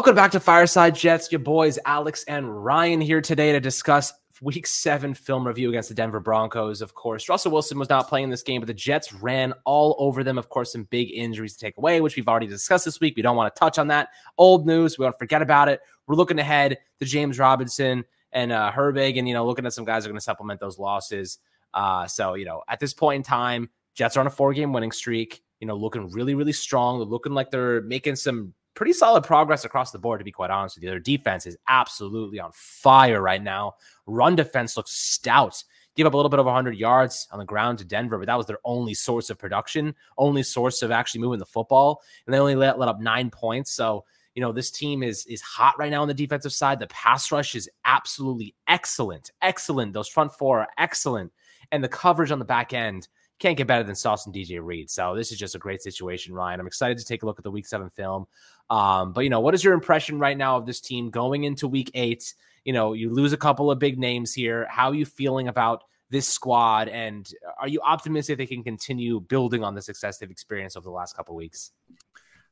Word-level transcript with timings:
Welcome 0.00 0.14
back 0.14 0.30
to 0.30 0.40
Fireside 0.40 0.94
Jets. 0.94 1.30
Your 1.30 1.40
boys 1.40 1.78
Alex 1.84 2.24
and 2.24 2.64
Ryan 2.64 3.02
here 3.02 3.20
today 3.20 3.52
to 3.52 3.60
discuss 3.60 4.14
week 4.40 4.66
seven 4.66 5.12
film 5.12 5.46
review 5.46 5.68
against 5.68 5.90
the 5.90 5.94
Denver 5.94 6.20
Broncos. 6.20 6.80
Of 6.80 6.94
course, 6.94 7.28
Russell 7.28 7.52
Wilson 7.52 7.78
was 7.78 7.90
not 7.90 8.08
playing 8.08 8.30
this 8.30 8.42
game, 8.42 8.62
but 8.62 8.66
the 8.66 8.72
Jets 8.72 9.12
ran 9.12 9.52
all 9.66 9.96
over 9.98 10.24
them. 10.24 10.38
Of 10.38 10.48
course, 10.48 10.72
some 10.72 10.84
big 10.84 11.10
injuries 11.12 11.52
to 11.52 11.58
take 11.58 11.76
away, 11.76 12.00
which 12.00 12.16
we've 12.16 12.28
already 12.28 12.46
discussed 12.46 12.86
this 12.86 12.98
week. 12.98 13.14
We 13.14 13.20
don't 13.20 13.36
want 13.36 13.54
to 13.54 13.60
touch 13.60 13.78
on 13.78 13.88
that. 13.88 14.08
Old 14.38 14.66
news. 14.66 14.98
We 14.98 15.04
don't 15.04 15.18
forget 15.18 15.42
about 15.42 15.68
it. 15.68 15.82
We're 16.06 16.14
looking 16.14 16.38
ahead 16.38 16.78
to 16.98 17.04
James 17.04 17.38
Robinson 17.38 18.02
and 18.32 18.52
uh, 18.52 18.72
Herbig, 18.74 19.18
and 19.18 19.28
you 19.28 19.34
know, 19.34 19.44
looking 19.44 19.66
at 19.66 19.74
some 19.74 19.84
guys 19.84 20.06
are 20.06 20.08
going 20.08 20.16
to 20.16 20.24
supplement 20.24 20.60
those 20.60 20.78
losses. 20.78 21.40
Uh, 21.74 22.06
so 22.06 22.36
you 22.36 22.46
know, 22.46 22.62
at 22.68 22.80
this 22.80 22.94
point 22.94 23.16
in 23.16 23.22
time, 23.22 23.68
Jets 23.92 24.16
are 24.16 24.20
on 24.20 24.26
a 24.26 24.30
four-game 24.30 24.72
winning 24.72 24.92
streak. 24.92 25.42
You 25.60 25.66
know, 25.66 25.76
looking 25.76 26.10
really, 26.10 26.34
really 26.34 26.54
strong. 26.54 27.00
They're 27.00 27.06
looking 27.06 27.34
like 27.34 27.50
they're 27.50 27.82
making 27.82 28.16
some 28.16 28.54
pretty 28.74 28.92
solid 28.92 29.24
progress 29.24 29.64
across 29.64 29.90
the 29.90 29.98
board, 29.98 30.20
to 30.20 30.24
be 30.24 30.32
quite 30.32 30.50
honest 30.50 30.76
with 30.76 30.84
you. 30.84 30.90
Their 30.90 30.98
defense 30.98 31.46
is 31.46 31.56
absolutely 31.68 32.40
on 32.40 32.50
fire 32.54 33.20
right 33.20 33.42
now. 33.42 33.74
Run 34.06 34.36
defense 34.36 34.76
looks 34.76 34.92
stout. 34.92 35.62
Give 35.96 36.06
up 36.06 36.14
a 36.14 36.16
little 36.16 36.30
bit 36.30 36.38
over 36.38 36.46
100 36.46 36.76
yards 36.76 37.26
on 37.32 37.38
the 37.38 37.44
ground 37.44 37.78
to 37.78 37.84
Denver, 37.84 38.16
but 38.16 38.26
that 38.26 38.38
was 38.38 38.46
their 38.46 38.60
only 38.64 38.94
source 38.94 39.28
of 39.28 39.38
production, 39.38 39.94
only 40.18 40.42
source 40.42 40.82
of 40.82 40.90
actually 40.90 41.20
moving 41.20 41.40
the 41.40 41.46
football. 41.46 42.00
And 42.24 42.32
they 42.32 42.38
only 42.38 42.54
let, 42.54 42.78
let 42.78 42.88
up 42.88 43.00
nine 43.00 43.28
points. 43.28 43.72
So, 43.72 44.04
you 44.34 44.40
know, 44.40 44.52
this 44.52 44.70
team 44.70 45.02
is 45.02 45.26
is 45.26 45.40
hot 45.40 45.76
right 45.78 45.90
now 45.90 46.02
on 46.02 46.08
the 46.08 46.14
defensive 46.14 46.52
side. 46.52 46.78
The 46.78 46.86
pass 46.86 47.32
rush 47.32 47.56
is 47.56 47.68
absolutely 47.84 48.54
excellent. 48.68 49.32
Excellent. 49.42 49.92
Those 49.92 50.08
front 50.08 50.32
four 50.32 50.60
are 50.60 50.68
excellent. 50.78 51.32
And 51.72 51.82
the 51.82 51.88
coverage 51.88 52.30
on 52.30 52.38
the 52.38 52.44
back 52.44 52.72
end 52.72 53.08
can't 53.40 53.56
get 53.56 53.66
better 53.66 53.82
than 53.82 53.94
Sauce 53.94 54.26
and 54.26 54.34
DJ 54.34 54.60
Reed. 54.62 54.90
So 54.90 55.16
this 55.16 55.32
is 55.32 55.38
just 55.38 55.54
a 55.54 55.58
great 55.58 55.82
situation, 55.82 56.34
Ryan. 56.34 56.60
I'm 56.60 56.66
excited 56.66 56.98
to 56.98 57.04
take 57.04 57.22
a 57.22 57.26
look 57.26 57.38
at 57.38 57.44
the 57.44 57.50
week 57.50 57.66
seven 57.66 57.88
film. 57.90 58.26
Um, 58.68 59.12
but 59.12 59.22
you 59.22 59.30
know, 59.30 59.40
what 59.40 59.54
is 59.54 59.64
your 59.64 59.74
impression 59.74 60.18
right 60.18 60.36
now 60.36 60.56
of 60.56 60.66
this 60.66 60.80
team 60.80 61.10
going 61.10 61.44
into 61.44 61.66
week 61.66 61.90
eight? 61.94 62.34
You 62.64 62.74
know, 62.74 62.92
you 62.92 63.12
lose 63.12 63.32
a 63.32 63.38
couple 63.38 63.70
of 63.70 63.78
big 63.78 63.98
names 63.98 64.34
here. 64.34 64.66
How 64.70 64.90
are 64.90 64.94
you 64.94 65.06
feeling 65.06 65.48
about 65.48 65.84
this 66.10 66.28
squad? 66.28 66.88
And 66.88 67.28
are 67.58 67.68
you 67.68 67.80
optimistic 67.80 68.36
they 68.36 68.46
can 68.46 68.62
continue 68.62 69.20
building 69.20 69.64
on 69.64 69.74
the 69.74 69.82
success 69.82 70.18
they've 70.18 70.30
experienced 70.30 70.76
over 70.76 70.84
the 70.84 70.90
last 70.90 71.16
couple 71.16 71.34
of 71.34 71.38
weeks? 71.38 71.72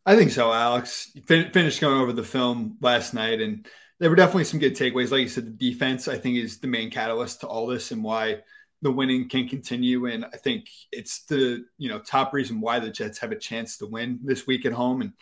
I 0.06 0.17
think 0.17 0.30
so, 0.30 0.52
Alex. 0.52 1.12
Fin- 1.27 1.52
finished 1.52 1.83
going 1.83 2.00
over 2.00 2.14
the 2.14 2.25
film 2.25 2.78
last 2.80 3.12
night, 3.12 3.42
and 3.42 3.67
there 4.00 4.08
were 4.08 4.17
definitely 4.17 4.45
some 4.45 4.58
good 4.58 4.75
takeaways. 4.75 5.11
Like 5.11 5.20
you 5.20 5.28
said, 5.28 5.58
the 5.58 5.70
defense, 5.70 6.08
I 6.08 6.17
think, 6.17 6.39
is 6.39 6.61
the 6.61 6.67
main 6.67 6.91
catalyst 6.91 7.42
to 7.42 7.47
all 7.47 7.67
this 7.67 7.91
and 7.91 8.02
why 8.02 8.39
the 8.82 8.90
winning 8.90 9.28
can 9.28 9.48
continue. 9.48 10.06
And 10.06 10.24
I 10.24 10.36
think 10.36 10.68
it's 10.92 11.24
the 11.24 11.64
you 11.78 11.88
know 11.88 11.98
top 11.98 12.32
reason 12.32 12.60
why 12.60 12.78
the 12.78 12.90
Jets 12.90 13.18
have 13.18 13.32
a 13.32 13.38
chance 13.38 13.78
to 13.78 13.86
win 13.86 14.20
this 14.22 14.46
week 14.46 14.66
at 14.66 14.72
home. 14.72 15.00
And 15.00 15.12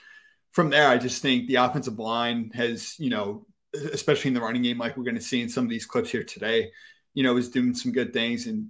from 0.52 0.70
there, 0.70 0.88
I 0.88 0.98
just 0.98 1.22
think 1.22 1.46
the 1.46 1.56
offensive 1.56 1.98
line 1.98 2.50
has, 2.54 2.98
you 2.98 3.10
know, 3.10 3.46
especially 3.92 4.28
in 4.28 4.34
the 4.34 4.40
running 4.40 4.62
game, 4.62 4.78
like 4.78 4.96
we're 4.96 5.04
going 5.04 5.16
to 5.16 5.20
see 5.20 5.42
in 5.42 5.48
some 5.48 5.64
of 5.64 5.70
these 5.70 5.86
clips 5.86 6.10
here 6.10 6.24
today, 6.24 6.70
you 7.14 7.22
know, 7.22 7.36
is 7.36 7.50
doing 7.50 7.74
some 7.74 7.92
good 7.92 8.12
things. 8.12 8.46
And 8.46 8.68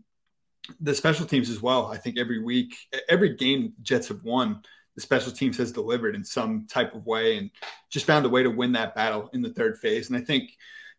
the 0.80 0.94
special 0.94 1.26
teams 1.26 1.50
as 1.50 1.62
well. 1.62 1.86
I 1.86 1.96
think 1.96 2.18
every 2.18 2.42
week, 2.42 2.74
every 3.08 3.36
game 3.36 3.74
Jets 3.82 4.08
have 4.08 4.24
won, 4.24 4.62
the 4.94 5.00
special 5.00 5.32
teams 5.32 5.56
has 5.58 5.72
delivered 5.72 6.14
in 6.14 6.24
some 6.24 6.66
type 6.68 6.94
of 6.94 7.06
way 7.06 7.38
and 7.38 7.50
just 7.90 8.06
found 8.06 8.26
a 8.26 8.30
way 8.30 8.42
to 8.42 8.50
win 8.50 8.72
that 8.72 8.94
battle 8.94 9.30
in 9.32 9.42
the 9.42 9.52
third 9.52 9.78
phase. 9.78 10.08
And 10.08 10.16
I 10.16 10.22
think 10.22 10.50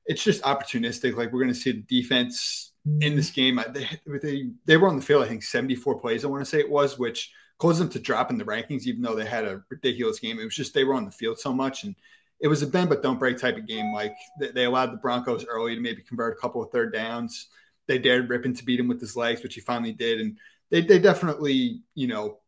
it's 0.05 0.23
just 0.23 0.43
opportunistic. 0.43 1.15
Like 1.15 1.33
we're 1.33 1.41
going 1.41 1.53
to 1.53 1.59
see 1.59 1.71
the 1.71 2.01
defense 2.01 2.71
in 3.01 3.15
this 3.15 3.31
game. 3.31 3.59
They, 3.73 3.87
they, 4.21 4.49
they 4.65 4.77
were 4.77 4.87
on 4.87 4.97
the 4.97 5.01
field, 5.01 5.23
I 5.23 5.27
think 5.27 5.43
74 5.43 5.99
plays, 5.99 6.23
I 6.23 6.27
want 6.27 6.41
to 6.41 6.49
say 6.49 6.59
it 6.59 6.69
was, 6.69 6.97
which– 6.97 7.31
caused 7.57 7.81
them 7.81 7.89
to 7.89 7.99
drop 7.99 8.29
in 8.29 8.37
the 8.37 8.45
rankings, 8.45 8.83
even 8.85 9.01
though 9.01 9.15
they 9.15 9.25
had 9.25 9.45
a 9.45 9.63
ridiculous 9.69 10.19
game. 10.19 10.39
It 10.39 10.45
was 10.45 10.55
just 10.55 10.73
they 10.73 10.83
were 10.83 10.93
on 10.93 11.05
the 11.05 11.11
field 11.11 11.39
so 11.39 11.53
much, 11.53 11.83
and 11.83 11.95
it 12.39 12.47
was 12.47 12.61
a 12.61 12.67
bend 12.67 12.89
but 12.89 13.01
don't 13.01 13.19
break 13.19 13.37
type 13.37 13.57
of 13.57 13.67
game. 13.67 13.93
Like 13.93 14.15
they 14.39 14.65
allowed 14.65 14.91
the 14.91 14.97
Broncos 14.97 15.45
early 15.45 15.75
to 15.75 15.81
maybe 15.81 16.03
convert 16.03 16.37
a 16.37 16.41
couple 16.41 16.63
of 16.63 16.71
third 16.71 16.93
downs. 16.93 17.47
They 17.87 17.97
dared 17.97 18.29
Rypien 18.29 18.57
to 18.57 18.65
beat 18.65 18.79
him 18.79 18.87
with 18.87 19.01
his 19.01 19.15
legs, 19.15 19.41
which 19.41 19.55
he 19.55 19.61
finally 19.61 19.93
did, 19.93 20.21
and 20.21 20.37
they 20.69 20.81
they 20.81 20.99
definitely 20.99 21.81
you 21.95 22.07
know 22.07 22.39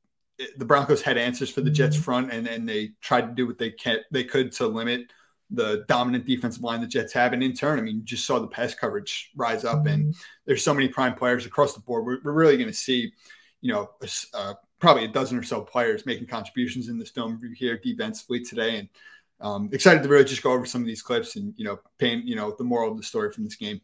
the 0.57 0.65
Broncos 0.65 1.01
had 1.01 1.17
answers 1.17 1.49
for 1.49 1.61
the 1.61 1.71
Jets 1.71 1.95
mm-hmm. 1.95 2.03
front, 2.03 2.31
and 2.31 2.45
then 2.45 2.65
they 2.65 2.91
tried 3.01 3.21
to 3.21 3.33
do 3.33 3.47
what 3.47 3.57
they 3.57 3.71
can 3.71 3.99
they 4.11 4.23
could 4.23 4.51
to 4.53 4.67
limit 4.67 5.11
the 5.51 5.83
dominant 5.87 6.25
defensive 6.25 6.63
line 6.63 6.81
the 6.81 6.87
Jets 6.87 7.13
have. 7.13 7.33
And 7.33 7.41
in 7.41 7.53
turn, 7.53 7.79
I 7.79 7.81
mean, 7.81 7.97
you 7.97 8.03
just 8.03 8.25
saw 8.25 8.39
the 8.39 8.47
pass 8.47 8.73
coverage 8.75 9.31
rise 9.35 9.65
up, 9.65 9.85
and 9.85 10.05
mm-hmm. 10.05 10.19
there's 10.45 10.63
so 10.63 10.73
many 10.73 10.87
prime 10.87 11.15
players 11.15 11.45
across 11.45 11.73
the 11.73 11.79
board. 11.79 12.05
We're, 12.05 12.19
we're 12.23 12.31
really 12.33 12.57
going 12.57 12.69
to 12.69 12.73
see, 12.73 13.11
you 13.61 13.73
know, 13.73 13.89
a 14.33 14.55
probably 14.79 15.05
a 15.05 15.09
dozen 15.09 15.37
or 15.37 15.43
so 15.43 15.61
players 15.61 16.05
making 16.05 16.27
contributions 16.27 16.87
in 16.87 16.97
this 16.97 17.09
film 17.09 17.41
here 17.55 17.77
defensively 17.77 18.43
today. 18.43 18.77
And 18.77 18.89
um, 19.41 19.69
excited 19.73 20.03
to 20.03 20.09
really 20.09 20.23
just 20.23 20.43
go 20.43 20.51
over 20.51 20.65
some 20.65 20.81
of 20.81 20.87
these 20.87 21.01
clips 21.01 21.35
and, 21.35 21.53
you 21.57 21.65
know, 21.65 21.79
paint, 21.97 22.25
you 22.25 22.35
know, 22.35 22.55
the 22.57 22.63
moral 22.63 22.91
of 22.91 22.97
the 22.97 23.03
story 23.03 23.31
from 23.31 23.43
this 23.43 23.55
game. 23.55 23.81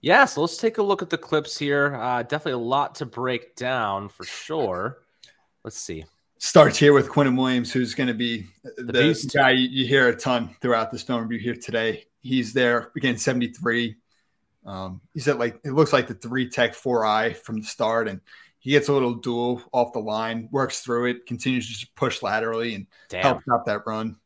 Yeah, 0.00 0.24
so 0.24 0.42
let's 0.42 0.56
take 0.56 0.78
a 0.78 0.82
look 0.82 1.02
at 1.02 1.10
the 1.10 1.18
clips 1.18 1.58
here. 1.58 1.94
Uh, 1.94 2.22
definitely 2.22 2.52
a 2.52 2.58
lot 2.58 2.96
to 2.96 3.06
break 3.06 3.56
down 3.56 4.08
for 4.08 4.24
sure. 4.24 4.98
Let's 5.64 5.78
see. 5.78 6.04
Starts 6.38 6.78
here 6.78 6.92
with 6.92 7.08
Quinnen 7.08 7.36
Williams, 7.36 7.72
who's 7.72 7.94
going 7.94 8.08
to 8.08 8.14
be 8.14 8.46
the, 8.76 8.84
the 8.84 9.32
guy 9.34 9.50
you, 9.52 9.86
hear 9.86 10.08
a 10.08 10.16
ton 10.16 10.54
throughout 10.60 10.90
this 10.90 11.02
film 11.02 11.22
review 11.22 11.38
here 11.38 11.60
today. 11.60 12.04
He's 12.20 12.52
there 12.52 12.92
again, 12.96 13.16
73. 13.16 13.96
Um, 14.66 15.00
he's 15.14 15.28
at 15.28 15.38
like, 15.38 15.60
it 15.64 15.72
looks 15.72 15.92
like 15.92 16.08
the 16.08 16.14
three 16.14 16.50
tech 16.50 16.74
four 16.74 17.06
eye 17.06 17.32
from 17.32 17.60
the 17.60 17.66
start. 17.66 18.08
And 18.08 18.20
he 18.58 18.72
gets 18.72 18.88
a 18.88 18.92
little 18.92 19.14
duel 19.14 19.62
off 19.72 19.92
the 19.92 20.00
line, 20.00 20.48
works 20.50 20.80
through 20.80 21.06
it, 21.06 21.26
continues 21.26 21.80
to 21.80 21.86
push 21.94 22.22
laterally 22.22 22.74
and 22.74 22.86
Damn. 23.08 23.22
help 23.22 23.42
stop 23.42 23.64
that 23.66 23.86
run. 23.86 24.16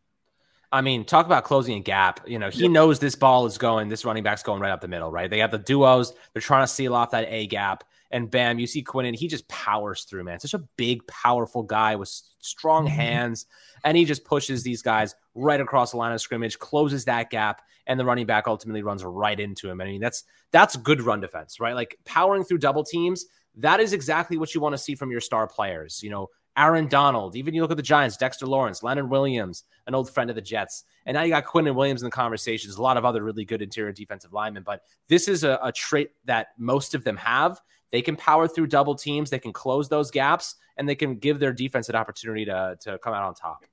I 0.73 0.83
mean, 0.83 1.05
talk 1.05 1.27
about 1.27 1.45
closing 1.45 1.77
a 1.77 1.81
gap. 1.81 2.21
You 2.27 2.39
know, 2.39 2.49
he 2.49 2.63
yep. 2.63 2.71
knows 2.71 2.99
this 2.99 3.17
ball 3.17 3.47
is 3.47 3.59
going, 3.59 3.89
this 3.89 4.05
running 4.05 4.23
back's 4.23 4.43
going 4.43 4.61
right 4.61 4.71
up 4.71 4.81
the 4.81 4.89
middle, 4.89 5.11
right? 5.11 5.29
They 5.29 5.39
have 5.41 5.51
the 5.51 5.59
duos, 5.59 6.13
they're 6.33 6.43
trying 6.43 6.63
to 6.63 6.69
seal 6.69 6.95
off 6.95 7.11
that 7.11 7.27
A 7.29 7.47
gap. 7.47 7.85
And 8.13 8.31
bam, 8.31 8.59
you 8.59 8.67
see 8.67 8.83
Quinnen, 8.83 9.15
he 9.15 9.29
just 9.29 9.47
powers 9.49 10.03
through, 10.03 10.25
man. 10.25 10.41
Such 10.41 10.55
a 10.55 10.65
big, 10.77 11.07
powerful 11.07 11.63
guy 11.63 11.95
with 11.95 12.09
strong 12.41 12.87
mm-hmm. 12.87 12.95
hands. 12.95 13.47
And 13.85 13.97
he 13.97 14.05
just 14.05 14.25
pushes 14.25 14.63
these 14.63 14.83
guys 14.83 15.15
right 15.35 15.61
across 15.61 15.93
the 15.93 15.97
line 15.97 16.13
of 16.13 16.21
scrimmage, 16.21 16.59
closes 16.59 17.05
that 17.05 17.31
gap, 17.31 17.63
and 17.87 17.99
the 17.99 18.05
running 18.05 18.27
back 18.27 18.47
ultimately 18.47 18.83
runs 18.83 19.05
right 19.05 19.39
into 19.39 19.71
him. 19.71 19.81
I 19.81 19.85
mean, 19.85 20.01
that's 20.01 20.25
that's 20.51 20.77
good 20.77 21.03
run 21.03 21.21
defense, 21.21 21.61
right? 21.61 21.75
Like 21.75 21.99
powering 22.05 22.45
through 22.45 22.59
double 22.59 22.85
teams 22.85 23.27
that 23.57 23.81
is 23.81 23.93
exactly 23.93 24.39
what 24.39 24.55
you 24.55 24.61
want 24.61 24.75
to 24.75 24.79
see 24.79 24.95
from 24.95 25.11
your 25.11 25.21
star 25.21 25.47
players. 25.47 26.03
You 26.03 26.11
know, 26.11 26.29
Aaron 26.57 26.89
Donald, 26.89 27.37
even 27.37 27.55
you 27.55 27.63
look 27.63 27.71
at 27.71 27.77
the 27.77 27.83
Giants, 27.83 28.17
Dexter 28.17 28.47
Lawrence, 28.47 28.83
Leonard 28.83 29.09
Williams, 29.09 29.65
an 29.87 29.95
old 29.95 30.11
friend 30.11 30.31
of 30.31 30.37
the 30.37 30.43
Jets. 30.43 30.85
And 31.07 31.15
now 31.15 31.23
you 31.23 31.31
got 31.31 31.45
Quinnen 31.45 31.75
Williams 31.75 32.03
in 32.03 32.07
the 32.07 32.11
conversations, 32.11 32.77
a 32.77 32.83
lot 32.83 32.97
of 32.97 33.05
other 33.05 33.23
really 33.23 33.45
good 33.45 33.63
interior 33.63 33.93
defensive 33.93 34.33
linemen, 34.33 34.63
but 34.65 34.83
this 35.09 35.29
is 35.29 35.45
a, 35.45 35.59
a 35.63 35.73
trait 35.73 36.11
that 36.25 36.49
most 36.59 36.95
of 36.95 37.05
them 37.05 37.17
have. 37.17 37.61
They 37.93 38.03
can 38.03 38.17
power 38.17 38.47
through 38.47 38.69
double 38.69 38.95
teams, 38.95 39.31
they 39.31 39.39
can 39.39 39.53
close 39.53 39.89
those 39.89 40.11
gaps, 40.11 40.57
and 40.77 40.89
they 40.89 40.95
can 40.95 41.17
give 41.17 41.39
their 41.39 41.53
defense 41.53 41.89
an 41.89 41.97
opportunity 41.97 42.45
to, 42.45 42.77
to 42.83 42.99
come 42.99 43.15
out 43.15 43.23
on 43.23 43.35
top. 43.35 43.65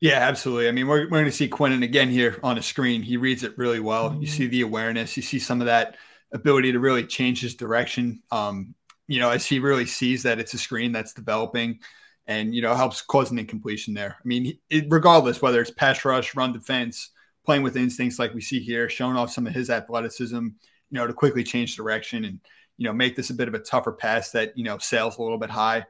Yeah, 0.00 0.18
absolutely. 0.18 0.68
I 0.68 0.72
mean, 0.72 0.86
we're, 0.86 1.04
we're 1.04 1.08
going 1.08 1.24
to 1.24 1.32
see 1.32 1.48
Quinnen 1.48 1.82
again 1.82 2.08
here 2.08 2.38
on 2.42 2.56
a 2.56 2.62
screen. 2.62 3.02
He 3.02 3.16
reads 3.16 3.42
it 3.42 3.58
really 3.58 3.80
well. 3.80 4.16
You 4.20 4.28
see 4.28 4.46
the 4.46 4.60
awareness, 4.60 5.16
you 5.16 5.22
see 5.22 5.40
some 5.40 5.60
of 5.60 5.66
that 5.66 5.96
ability 6.32 6.72
to 6.72 6.78
really 6.78 7.04
change 7.04 7.40
his 7.40 7.54
direction. 7.54 8.22
Um, 8.30 8.74
you 9.08 9.18
know, 9.18 9.30
as 9.30 9.46
he 9.46 9.58
really 9.58 9.86
sees 9.86 10.22
that 10.22 10.38
it's 10.38 10.54
a 10.54 10.58
screen 10.58 10.92
that's 10.92 11.14
developing 11.14 11.80
and, 12.26 12.54
you 12.54 12.60
know, 12.60 12.74
helps 12.74 13.00
cause 13.00 13.30
an 13.30 13.38
incompletion 13.38 13.94
there. 13.94 14.16
I 14.22 14.28
mean, 14.28 14.58
it, 14.68 14.84
regardless, 14.90 15.40
whether 15.40 15.60
it's 15.60 15.70
pass 15.70 16.04
rush, 16.04 16.36
run 16.36 16.52
defense, 16.52 17.10
playing 17.44 17.62
with 17.62 17.76
instincts 17.76 18.18
like 18.18 18.34
we 18.34 18.42
see 18.42 18.60
here, 18.60 18.88
showing 18.90 19.16
off 19.16 19.32
some 19.32 19.46
of 19.46 19.54
his 19.54 19.70
athleticism, 19.70 20.36
you 20.36 20.52
know, 20.90 21.06
to 21.06 21.14
quickly 21.14 21.42
change 21.42 21.74
direction 21.74 22.26
and, 22.26 22.38
you 22.76 22.84
know, 22.84 22.92
make 22.92 23.16
this 23.16 23.30
a 23.30 23.34
bit 23.34 23.48
of 23.48 23.54
a 23.54 23.58
tougher 23.58 23.92
pass 23.92 24.30
that, 24.32 24.56
you 24.56 24.62
know, 24.62 24.76
sails 24.76 25.16
a 25.16 25.22
little 25.22 25.38
bit 25.38 25.50
high. 25.50 25.84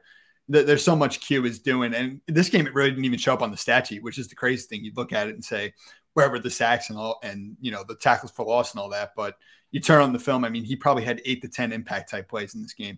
There's 0.47 0.83
so 0.83 0.95
much 0.95 1.19
Q 1.19 1.45
is 1.45 1.59
doing. 1.59 1.93
And 1.93 2.21
this 2.27 2.49
game, 2.49 2.65
it 2.65 2.73
really 2.73 2.89
didn't 2.89 3.05
even 3.05 3.19
show 3.19 3.33
up 3.33 3.43
on 3.43 3.51
the 3.51 3.57
stat 3.57 3.87
sheet, 3.87 4.01
which 4.01 4.17
is 4.17 4.29
the 4.29 4.35
crazy 4.35 4.65
thing. 4.65 4.83
You'd 4.83 4.97
look 4.97 5.13
at 5.13 5.27
it 5.27 5.35
and 5.35 5.43
say, 5.43 5.73
wherever 6.13 6.39
the 6.39 6.49
sacks 6.49 6.89
and 6.89 6.97
all, 6.97 7.19
and, 7.21 7.55
you 7.59 7.71
know, 7.71 7.83
the 7.87 7.95
tackles 7.95 8.31
for 8.31 8.45
loss 8.45 8.71
and 8.71 8.79
all 8.79 8.89
that. 8.89 9.11
But 9.15 9.35
you 9.71 9.79
turn 9.79 10.01
on 10.01 10.13
the 10.13 10.19
film, 10.19 10.43
I 10.45 10.49
mean, 10.49 10.63
he 10.63 10.75
probably 10.75 11.03
had 11.03 11.21
eight 11.25 11.41
to 11.43 11.49
10 11.49 11.71
impact 11.71 12.09
type 12.09 12.29
plays 12.29 12.55
in 12.55 12.63
this 12.63 12.73
game 12.73 12.97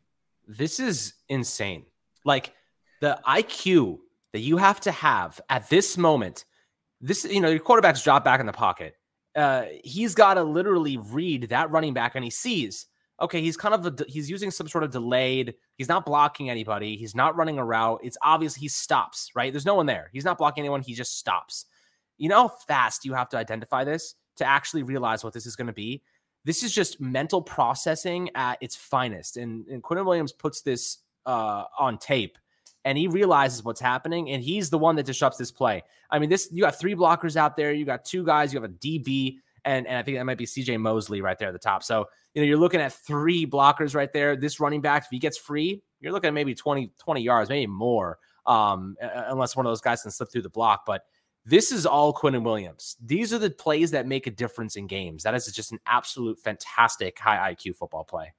this 0.57 0.79
is 0.79 1.13
insane. 1.29 1.85
Like 2.25 2.53
the 3.01 3.19
IQ 3.27 3.99
that 4.33 4.39
you 4.39 4.57
have 4.57 4.79
to 4.81 4.91
have 4.91 5.39
at 5.49 5.69
this 5.69 5.97
moment, 5.97 6.45
this, 6.99 7.25
you 7.25 7.41
know, 7.41 7.49
your 7.49 7.59
quarterback's 7.59 8.03
drop 8.03 8.23
back 8.23 8.39
in 8.39 8.45
the 8.45 8.53
pocket. 8.53 8.95
Uh, 9.35 9.65
he's 9.83 10.13
got 10.13 10.35
to 10.35 10.43
literally 10.43 10.97
read 10.97 11.49
that 11.49 11.71
running 11.71 11.93
back 11.93 12.15
and 12.15 12.23
he 12.23 12.29
sees, 12.29 12.87
okay, 13.19 13.41
he's 13.41 13.57
kind 13.57 13.73
of, 13.73 13.85
a, 13.85 14.05
he's 14.07 14.29
using 14.29 14.51
some 14.51 14.67
sort 14.67 14.83
of 14.83 14.91
delayed, 14.91 15.53
he's 15.77 15.87
not 15.87 16.05
blocking 16.05 16.49
anybody. 16.49 16.97
He's 16.97 17.15
not 17.15 17.35
running 17.35 17.57
a 17.57 17.65
route. 17.65 18.01
It's 18.03 18.17
obvious 18.23 18.55
he 18.55 18.67
stops, 18.67 19.31
right? 19.35 19.53
There's 19.53 19.65
no 19.65 19.75
one 19.75 19.85
there. 19.85 20.09
He's 20.11 20.25
not 20.25 20.37
blocking 20.37 20.61
anyone. 20.61 20.81
He 20.81 20.93
just 20.93 21.17
stops. 21.17 21.65
You 22.17 22.29
know 22.29 22.47
how 22.47 22.55
fast 22.67 23.05
you 23.05 23.13
have 23.13 23.29
to 23.29 23.37
identify 23.37 23.83
this 23.83 24.15
to 24.37 24.45
actually 24.45 24.83
realize 24.83 25.23
what 25.23 25.33
this 25.33 25.45
is 25.45 25.55
going 25.55 25.67
to 25.67 25.73
be? 25.73 26.03
This 26.43 26.63
is 26.63 26.73
just 26.73 26.99
mental 26.99 27.41
processing 27.41 28.29
at 28.35 28.57
its 28.61 28.75
finest. 28.75 29.37
And, 29.37 29.67
and 29.67 29.83
Quinnen 29.83 30.05
Williams 30.05 30.31
puts 30.31 30.61
this 30.61 30.99
uh, 31.25 31.65
on 31.77 31.97
tape. 31.97 32.37
and 32.83 32.97
he 32.97 33.07
realizes 33.07 33.63
what's 33.63 33.79
happening, 33.79 34.31
and 34.31 34.43
he's 34.43 34.69
the 34.69 34.77
one 34.77 34.95
that 34.95 35.05
disrupts 35.05 35.37
this 35.37 35.51
play. 35.51 35.83
I 36.09 36.19
mean, 36.19 36.29
this 36.29 36.49
you 36.51 36.63
got 36.63 36.79
three 36.79 36.95
blockers 36.95 37.35
out 37.35 37.55
there, 37.55 37.71
you 37.71 37.85
got 37.85 38.05
two 38.05 38.25
guys, 38.25 38.53
you 38.53 38.59
have 38.59 38.69
a 38.69 38.73
DB, 38.73 39.37
and, 39.65 39.85
and 39.85 39.97
I 39.97 40.01
think 40.01 40.17
that 40.17 40.23
might 40.25 40.37
be 40.37 40.45
CJ 40.45 40.79
Mosley 40.79 41.21
right 41.21 41.37
there 41.37 41.49
at 41.49 41.53
the 41.53 41.59
top. 41.59 41.83
So, 41.83 42.07
you 42.33 42.41
know, 42.41 42.47
you're 42.47 42.57
looking 42.57 42.81
at 42.81 42.93
three 42.93 43.45
blockers 43.45 43.93
right 43.93 44.11
there. 44.11 44.35
This 44.35 44.59
running 44.59 44.81
back, 44.81 45.03
if 45.03 45.09
he 45.11 45.19
gets 45.19 45.37
free, 45.37 45.83
you're 45.99 46.11
looking 46.11 46.29
at 46.29 46.33
maybe 46.33 46.55
20, 46.55 46.91
20 46.97 47.21
yards, 47.21 47.49
maybe 47.49 47.67
more, 47.67 48.17
um, 48.47 48.95
unless 49.01 49.55
one 49.55 49.65
of 49.65 49.69
those 49.69 49.81
guys 49.81 50.01
can 50.01 50.09
slip 50.09 50.31
through 50.31 50.41
the 50.41 50.49
block. 50.49 50.83
But 50.87 51.03
this 51.45 51.71
is 51.71 51.85
all 51.85 52.13
Quinnen 52.13 52.43
Williams. 52.43 52.97
These 53.03 53.33
are 53.33 53.39
the 53.39 53.49
plays 53.49 53.91
that 53.91 54.07
make 54.07 54.27
a 54.27 54.31
difference 54.31 54.75
in 54.75 54.87
games. 54.87 55.23
That 55.23 55.33
is 55.33 55.45
just 55.47 55.71
an 55.71 55.79
absolute 55.85 56.39
fantastic 56.39 57.17
high 57.17 57.53
IQ 57.53 57.75
football 57.75 58.03
play. 58.03 58.33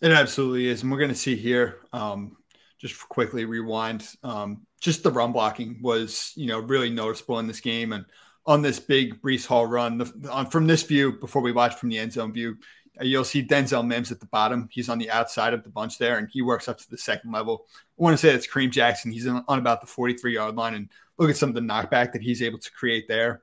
It 0.00 0.12
absolutely 0.12 0.66
is. 0.66 0.82
And 0.82 0.92
we're 0.92 0.98
going 0.98 1.10
to 1.10 1.16
see 1.16 1.36
here, 1.36 1.80
um, 1.92 2.36
just 2.78 3.08
quickly 3.08 3.44
rewind, 3.44 4.08
um, 4.22 4.66
just 4.80 5.02
the 5.02 5.10
run 5.10 5.32
blocking 5.32 5.80
was, 5.82 6.32
you 6.36 6.46
know, 6.46 6.60
really 6.60 6.90
noticeable 6.90 7.38
in 7.40 7.46
this 7.48 7.60
game. 7.60 7.92
And 7.92 8.04
on 8.46 8.62
this 8.62 8.78
big 8.78 9.20
Breece 9.20 9.46
Hall 9.46 9.66
run, 9.66 9.98
the, 9.98 10.30
on, 10.30 10.46
from 10.46 10.66
this 10.66 10.82
view, 10.84 11.18
before 11.18 11.42
we 11.42 11.50
watch 11.50 11.74
from 11.74 11.88
the 11.88 11.98
end 11.98 12.12
zone 12.12 12.32
view, 12.32 12.56
uh, 13.00 13.04
you'll 13.04 13.24
see 13.24 13.44
Denzel 13.44 13.86
Mims 13.86 14.12
at 14.12 14.20
the 14.20 14.26
bottom. 14.26 14.68
He's 14.70 14.88
on 14.88 14.98
the 14.98 15.10
outside 15.10 15.54
of 15.54 15.64
the 15.64 15.70
bunch 15.70 15.98
there, 15.98 16.18
and 16.18 16.28
he 16.30 16.42
works 16.42 16.68
up 16.68 16.78
to 16.78 16.90
the 16.90 16.98
second 16.98 17.32
level. 17.32 17.66
I 17.98 18.02
want 18.02 18.14
to 18.14 18.18
say 18.18 18.32
it's 18.32 18.46
Kareem 18.46 18.70
Jackson. 18.70 19.10
He's 19.10 19.26
on, 19.26 19.44
on 19.48 19.58
about 19.58 19.80
the 19.80 19.86
43 19.86 20.34
yard 20.34 20.56
line, 20.56 20.74
and 20.74 20.88
look 21.18 21.30
at 21.30 21.36
some 21.36 21.48
of 21.48 21.54
the 21.54 21.60
knockback 21.60 22.12
that 22.12 22.22
he's 22.22 22.42
able 22.42 22.58
to 22.58 22.72
create 22.72 23.08
there. 23.08 23.42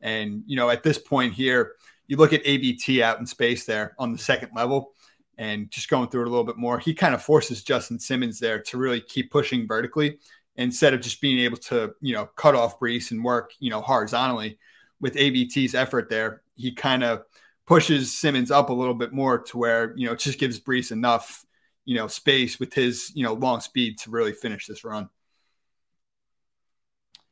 And, 0.00 0.42
you 0.46 0.56
know, 0.56 0.70
at 0.70 0.82
this 0.82 0.98
point 0.98 1.32
here, 1.32 1.72
you 2.06 2.16
look 2.16 2.32
at 2.32 2.44
AVT 2.44 3.00
out 3.00 3.20
in 3.20 3.26
space 3.26 3.64
there 3.64 3.94
on 3.98 4.12
the 4.12 4.18
second 4.18 4.50
level 4.54 4.92
and 5.38 5.70
just 5.70 5.88
going 5.88 6.08
through 6.08 6.22
it 6.22 6.26
a 6.26 6.30
little 6.30 6.44
bit 6.44 6.58
more, 6.58 6.78
he 6.78 6.92
kind 6.92 7.14
of 7.14 7.22
forces 7.22 7.62
Justin 7.62 7.98
Simmons 7.98 8.38
there 8.38 8.60
to 8.62 8.76
really 8.76 9.00
keep 9.00 9.30
pushing 9.30 9.66
vertically 9.66 10.18
instead 10.56 10.92
of 10.92 11.00
just 11.00 11.20
being 11.20 11.38
able 11.38 11.56
to, 11.56 11.94
you 12.00 12.12
know, 12.12 12.26
cut 12.36 12.54
off 12.54 12.78
Breece 12.78 13.12
and 13.12 13.24
work, 13.24 13.52
you 13.58 13.70
know, 13.70 13.80
horizontally 13.80 14.58
with 15.00 15.14
AVT's 15.14 15.74
effort 15.74 16.10
there. 16.10 16.42
He 16.56 16.72
kind 16.72 17.02
of 17.02 17.22
pushes 17.66 18.16
Simmons 18.16 18.50
up 18.50 18.68
a 18.68 18.74
little 18.74 18.94
bit 18.94 19.12
more 19.12 19.38
to 19.38 19.56
where, 19.56 19.96
you 19.96 20.06
know, 20.06 20.12
it 20.12 20.18
just 20.18 20.38
gives 20.38 20.60
Breece 20.60 20.92
enough, 20.92 21.44
you 21.84 21.96
know, 21.96 22.08
space 22.08 22.60
with 22.60 22.74
his, 22.74 23.10
you 23.14 23.24
know, 23.24 23.32
long 23.32 23.60
speed 23.60 23.98
to 23.98 24.10
really 24.10 24.32
finish 24.32 24.66
this 24.66 24.84
run. 24.84 25.08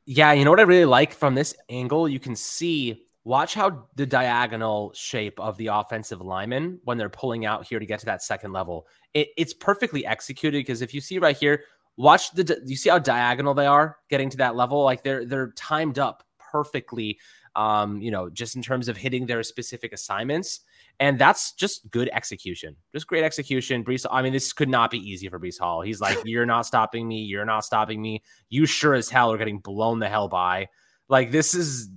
Yeah, 0.06 0.32
you 0.32 0.44
know 0.44 0.50
what 0.50 0.60
I 0.60 0.64
really 0.64 0.84
like 0.86 1.12
from 1.12 1.34
this 1.34 1.54
angle? 1.68 2.08
You 2.08 2.18
can 2.18 2.34
see, 2.34 3.04
watch 3.24 3.54
how 3.54 3.86
the 3.96 4.06
diagonal 4.06 4.92
shape 4.94 5.38
of 5.38 5.56
the 5.56 5.68
offensive 5.68 6.20
lineman 6.20 6.80
when 6.84 6.98
they're 6.98 7.08
pulling 7.08 7.46
out 7.46 7.66
here 7.66 7.78
to 7.78 7.86
get 7.86 8.00
to 8.00 8.06
that 8.06 8.22
second 8.22 8.52
level. 8.52 8.86
It, 9.14 9.28
it's 9.36 9.54
perfectly 9.54 10.04
executed 10.06 10.58
because 10.58 10.82
if 10.82 10.94
you 10.94 11.00
see 11.00 11.18
right 11.18 11.36
here, 11.36 11.64
watch 11.96 12.30
the 12.32 12.60
you 12.64 12.76
see 12.76 12.88
how 12.88 12.98
diagonal 12.98 13.54
they 13.54 13.66
are 13.66 13.98
getting 14.08 14.30
to 14.30 14.36
that 14.38 14.56
level. 14.56 14.82
Like 14.82 15.02
they're 15.02 15.24
they're 15.24 15.52
timed 15.52 15.98
up 15.98 16.24
perfectly. 16.38 17.18
Um, 17.56 18.00
you 18.00 18.10
know, 18.10 18.30
just 18.30 18.56
in 18.56 18.62
terms 18.62 18.88
of 18.88 18.96
hitting 18.96 19.26
their 19.26 19.42
specific 19.42 19.92
assignments. 19.92 20.60
And 21.00 21.18
that's 21.18 21.54
just 21.54 21.90
good 21.90 22.10
execution, 22.12 22.76
just 22.92 23.06
great 23.06 23.24
execution. 23.24 23.82
Breece, 23.82 24.04
I 24.10 24.20
mean, 24.20 24.34
this 24.34 24.52
could 24.52 24.68
not 24.68 24.90
be 24.90 24.98
easy 24.98 25.30
for 25.30 25.40
Breece 25.40 25.58
Hall. 25.58 25.80
He's 25.80 25.98
like, 25.98 26.18
You're 26.26 26.44
not 26.44 26.66
stopping 26.66 27.08
me. 27.08 27.22
You're 27.22 27.46
not 27.46 27.64
stopping 27.64 28.02
me. 28.02 28.22
You 28.50 28.66
sure 28.66 28.92
as 28.94 29.08
hell 29.08 29.32
are 29.32 29.38
getting 29.38 29.60
blown 29.60 29.98
the 29.98 30.10
hell 30.10 30.28
by. 30.28 30.68
Like, 31.08 31.30
this 31.30 31.54
is, 31.54 31.88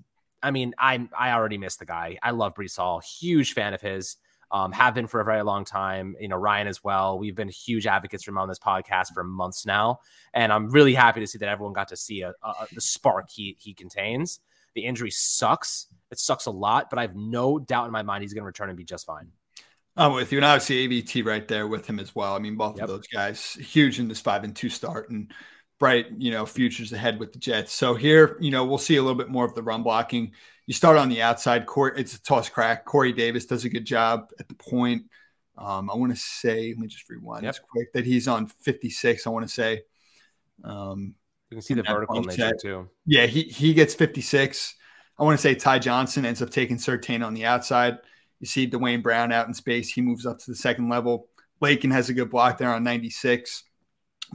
I 0.41 0.51
mean, 0.51 0.73
I 0.79 1.05
I 1.17 1.33
already 1.33 1.57
missed 1.57 1.79
the 1.79 1.85
guy. 1.85 2.17
I 2.23 2.31
love 2.31 2.55
Breece 2.55 2.77
Hall, 2.77 3.01
huge 3.01 3.53
fan 3.53 3.73
of 3.73 3.81
his. 3.81 4.15
Um, 4.51 4.71
have 4.71 4.93
been 4.93 5.07
for 5.07 5.19
a 5.19 5.25
very 5.25 5.41
long 5.41 5.65
time. 5.65 6.15
You 6.19 6.27
know, 6.27 6.37
Ryan 6.37 6.67
as 6.67 6.83
well. 6.83 7.17
We've 7.17 7.35
been 7.35 7.49
huge 7.49 7.87
advocates 7.87 8.23
for 8.23 8.29
him 8.29 8.37
on 8.37 8.47
this 8.47 8.59
podcast 8.59 9.07
for 9.13 9.23
months 9.23 9.65
now, 9.65 9.99
and 10.33 10.53
I'm 10.53 10.69
really 10.69 10.93
happy 10.93 11.19
to 11.21 11.27
see 11.27 11.39
that 11.39 11.49
everyone 11.49 11.73
got 11.73 11.87
to 11.87 11.97
see 11.97 12.21
a, 12.21 12.33
a, 12.43 12.67
the 12.71 12.79
spark 12.79 13.31
he 13.31 13.57
he 13.59 13.73
contains. 13.73 14.39
The 14.75 14.85
injury 14.85 15.11
sucks. 15.11 15.87
It 16.13 16.19
sucks 16.19 16.45
a 16.45 16.51
lot, 16.51 16.89
but 16.89 16.99
I 16.99 17.01
have 17.01 17.15
no 17.15 17.59
doubt 17.59 17.87
in 17.87 17.91
my 17.91 18.03
mind 18.03 18.21
he's 18.21 18.33
going 18.33 18.43
to 18.43 18.47
return 18.47 18.69
and 18.69 18.77
be 18.77 18.85
just 18.85 19.05
fine. 19.05 19.27
I'm 19.95 20.13
with 20.13 20.31
you. 20.31 20.37
And 20.37 20.45
obviously 20.45 20.87
AVT 20.87 21.25
right 21.25 21.47
there 21.47 21.67
with 21.67 21.85
him 21.85 21.99
as 21.99 22.15
well. 22.15 22.35
I 22.35 22.39
mean, 22.39 22.55
both 22.55 22.77
yep. 22.77 22.83
of 22.83 22.89
those 22.89 23.07
guys 23.07 23.53
huge 23.53 23.99
in 23.99 24.07
this 24.07 24.21
five 24.21 24.43
and 24.43 24.55
two 24.55 24.69
start 24.69 25.09
and 25.09 25.31
bright, 25.79 26.07
you 26.17 26.31
know, 26.31 26.45
futures 26.45 26.93
ahead 26.93 27.19
with 27.19 27.33
the 27.33 27.39
Jets. 27.39 27.73
So 27.73 27.93
here, 27.93 28.37
you 28.39 28.51
know, 28.51 28.65
we'll 28.65 28.77
see 28.77 28.95
a 28.95 29.01
little 29.01 29.17
bit 29.17 29.29
more 29.29 29.45
of 29.45 29.53
the 29.53 29.61
run 29.61 29.83
blocking. 29.83 30.31
You 30.65 30.73
start 30.73 30.97
on 30.97 31.09
the 31.09 31.21
outside 31.21 31.65
court. 31.65 31.99
It's 31.99 32.15
a 32.15 32.21
toss 32.21 32.49
crack. 32.49 32.85
Corey 32.85 33.11
Davis 33.11 33.45
does 33.45 33.65
a 33.65 33.69
good 33.69 33.85
job 33.85 34.29
at 34.39 34.47
the 34.47 34.55
point. 34.55 35.03
Um, 35.57 35.89
I 35.89 35.95
want 35.95 36.11
to 36.11 36.19
say, 36.19 36.69
let 36.69 36.79
me 36.79 36.87
just 36.87 37.07
rewind 37.09 37.43
yep. 37.43 37.55
quick, 37.69 37.93
that 37.93 38.05
he's 38.05 38.27
on 38.27 38.47
56. 38.47 39.27
I 39.27 39.29
want 39.29 39.47
to 39.47 39.53
say. 39.53 39.81
Um, 40.63 41.15
you 41.49 41.57
can 41.57 41.61
see 41.61 41.73
the 41.75 41.83
vertical 41.83 42.23
nature 42.23 42.53
too. 42.59 42.89
Yeah, 43.05 43.27
he 43.27 43.43
he 43.43 43.75
gets 43.75 43.93
56. 43.93 44.75
I 45.17 45.23
want 45.23 45.37
to 45.37 45.41
say 45.41 45.55
Ty 45.55 45.79
Johnson 45.79 46.25
ends 46.25 46.41
up 46.41 46.49
taking 46.49 46.77
Surtain 46.77 47.25
on 47.25 47.33
the 47.33 47.45
outside. 47.45 47.97
You 48.39 48.47
see 48.47 48.65
Duane 48.65 49.01
Brown 49.01 49.31
out 49.31 49.47
in 49.47 49.53
space. 49.53 49.89
He 49.89 50.01
moves 50.01 50.25
up 50.25 50.39
to 50.39 50.51
the 50.51 50.55
second 50.55 50.89
level. 50.89 51.27
Laken 51.61 51.91
has 51.91 52.09
a 52.09 52.13
good 52.13 52.29
block 52.29 52.57
there 52.57 52.73
on 52.73 52.83
96. 52.83 53.63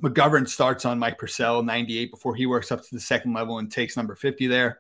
McGovern 0.01 0.49
starts 0.49 0.85
on 0.85 0.99
Mike 0.99 1.19
Purcell 1.19 1.63
98 1.63 2.11
before 2.11 2.35
he 2.35 2.47
works 2.47 2.71
up 2.71 2.81
to 2.81 2.89
the 2.93 3.01
second 3.01 3.33
level 3.33 3.59
and 3.59 3.71
takes 3.71 3.97
number 3.97 4.15
50 4.15 4.47
there. 4.47 4.79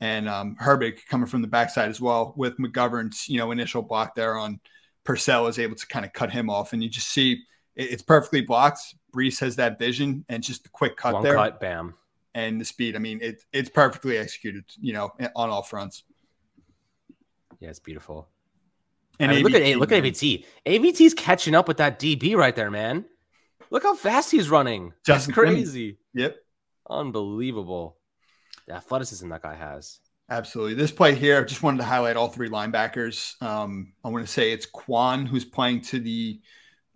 And 0.00 0.28
um, 0.28 0.56
Herbig 0.60 1.06
coming 1.08 1.26
from 1.26 1.42
the 1.42 1.48
backside 1.48 1.90
as 1.90 2.00
well 2.00 2.34
with 2.36 2.58
McGovern's 2.58 3.28
you 3.28 3.38
know 3.38 3.52
initial 3.52 3.82
block 3.82 4.14
there 4.14 4.36
on 4.36 4.60
Purcell 5.04 5.46
is 5.46 5.58
able 5.58 5.76
to 5.76 5.86
kind 5.86 6.04
of 6.04 6.12
cut 6.12 6.32
him 6.32 6.50
off. 6.50 6.72
And 6.72 6.82
you 6.82 6.88
just 6.88 7.08
see 7.08 7.42
it's 7.76 8.02
perfectly 8.02 8.40
blocked. 8.40 8.80
Breece 9.14 9.40
has 9.40 9.56
that 9.56 9.78
vision 9.78 10.24
and 10.28 10.42
just 10.42 10.66
a 10.66 10.70
quick 10.70 10.96
cut 10.96 11.14
One 11.14 11.22
there. 11.22 11.36
Cut, 11.36 11.60
bam. 11.60 11.94
And 12.34 12.60
the 12.60 12.64
speed. 12.64 12.96
I 12.96 12.98
mean, 12.98 13.20
it, 13.22 13.42
it's 13.52 13.70
perfectly 13.70 14.18
executed, 14.18 14.64
you 14.80 14.92
know, 14.92 15.10
on 15.36 15.50
all 15.50 15.62
fronts. 15.62 16.02
Yeah, 17.60 17.70
it's 17.70 17.78
beautiful. 17.78 18.28
And 19.20 19.30
I 19.30 19.36
mean, 19.36 19.44
look 19.44 19.54
at 19.54 19.76
look 19.76 19.92
at 19.92 20.02
AVT. 20.02 20.44
AVT's 20.66 21.14
catching 21.14 21.54
up 21.54 21.68
with 21.68 21.76
that 21.76 22.00
DB 22.00 22.36
right 22.36 22.54
there, 22.54 22.70
man. 22.70 23.04
Look 23.70 23.84
how 23.84 23.94
fast 23.94 24.30
he's 24.30 24.50
running. 24.50 24.92
Just 25.06 25.32
crazy. 25.32 25.98
Yep. 26.14 26.36
Unbelievable. 26.88 27.96
The 28.66 28.74
athleticism 28.74 29.28
that 29.28 29.42
guy 29.42 29.54
has. 29.54 30.00
Absolutely. 30.30 30.74
This 30.74 30.90
play 30.90 31.14
here, 31.14 31.40
I 31.40 31.44
just 31.44 31.62
wanted 31.62 31.78
to 31.78 31.84
highlight 31.84 32.16
all 32.16 32.28
three 32.28 32.48
linebackers. 32.48 33.40
Um, 33.42 33.92
I 34.02 34.08
want 34.08 34.26
to 34.26 34.32
say 34.32 34.52
it's 34.52 34.66
Kwon 34.66 35.26
who's 35.26 35.44
playing 35.44 35.82
to 35.82 36.00
the 36.00 36.40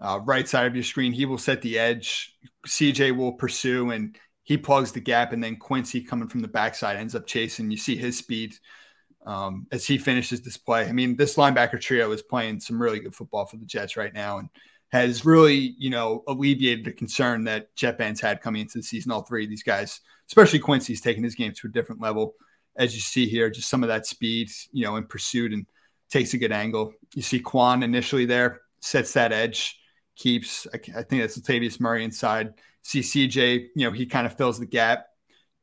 uh, 0.00 0.20
right 0.24 0.48
side 0.48 0.66
of 0.66 0.74
your 0.74 0.84
screen. 0.84 1.12
He 1.12 1.26
will 1.26 1.38
set 1.38 1.60
the 1.60 1.78
edge. 1.78 2.34
CJ 2.66 3.16
will 3.16 3.32
pursue 3.32 3.90
and 3.90 4.16
he 4.48 4.56
plugs 4.56 4.92
the 4.92 5.00
gap. 5.00 5.34
And 5.34 5.44
then 5.44 5.56
Quincy 5.56 6.00
coming 6.00 6.26
from 6.26 6.40
the 6.40 6.48
backside 6.48 6.96
ends 6.96 7.14
up 7.14 7.26
chasing. 7.26 7.70
You 7.70 7.76
see 7.76 7.96
his 7.96 8.16
speed 8.16 8.54
um, 9.26 9.66
as 9.70 9.86
he 9.86 9.98
finishes 9.98 10.40
this 10.40 10.56
play. 10.56 10.88
I 10.88 10.92
mean, 10.92 11.16
this 11.16 11.36
linebacker 11.36 11.78
trio 11.78 12.10
is 12.12 12.22
playing 12.22 12.60
some 12.60 12.80
really 12.80 12.98
good 12.98 13.14
football 13.14 13.44
for 13.44 13.58
the 13.58 13.66
Jets 13.66 13.98
right 13.98 14.14
now 14.14 14.38
and 14.38 14.48
has 14.88 15.26
really, 15.26 15.74
you 15.76 15.90
know, 15.90 16.24
alleviated 16.26 16.86
the 16.86 16.92
concern 16.92 17.44
that 17.44 17.76
Jet 17.76 17.98
fans 17.98 18.22
had 18.22 18.40
coming 18.40 18.62
into 18.62 18.78
the 18.78 18.82
season. 18.82 19.12
All 19.12 19.20
three 19.20 19.44
of 19.44 19.50
these 19.50 19.62
guys, 19.62 20.00
especially 20.28 20.60
Quincy's 20.60 21.02
taking 21.02 21.24
his 21.24 21.34
game 21.34 21.52
to 21.52 21.66
a 21.66 21.70
different 21.70 22.00
level. 22.00 22.34
As 22.74 22.94
you 22.94 23.02
see 23.02 23.28
here, 23.28 23.50
just 23.50 23.68
some 23.68 23.82
of 23.82 23.90
that 23.90 24.06
speed, 24.06 24.48
you 24.72 24.86
know, 24.86 24.96
in 24.96 25.04
pursuit 25.04 25.52
and 25.52 25.66
takes 26.08 26.32
a 26.32 26.38
good 26.38 26.52
angle. 26.52 26.94
You 27.14 27.20
see 27.20 27.40
Kwon 27.40 27.84
initially 27.84 28.24
there, 28.24 28.62
sets 28.80 29.12
that 29.12 29.30
edge 29.30 29.78
keeps. 30.16 30.66
I, 30.72 30.76
I 30.96 31.02
think 31.02 31.20
that's 31.20 31.38
Latavius 31.38 31.80
Murray 31.80 32.02
inside. 32.02 32.54
See 32.88 33.00
CJ, 33.00 33.66
you 33.76 33.84
know, 33.84 33.92
he 33.92 34.06
kind 34.06 34.26
of 34.26 34.34
fills 34.34 34.58
the 34.58 34.64
gap 34.64 35.08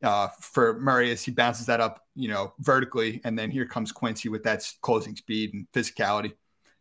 uh, 0.03 0.27
for 0.39 0.79
Murray 0.79 1.09
as 1.09 1.23
he 1.23 1.31
bounces 1.31 1.65
that 1.65 1.81
up, 1.81 2.03
you 2.13 2.27
know, 2.27 2.53
vertically, 2.59 3.19
and 3.23 3.37
then 3.37 3.49
here 3.49 3.65
comes 3.65 3.91
Quincy 3.91 4.29
with 4.29 4.43
that 4.43 4.63
closing 4.81 5.15
speed 5.15 5.55
and 5.55 5.65
physicality. 5.73 6.33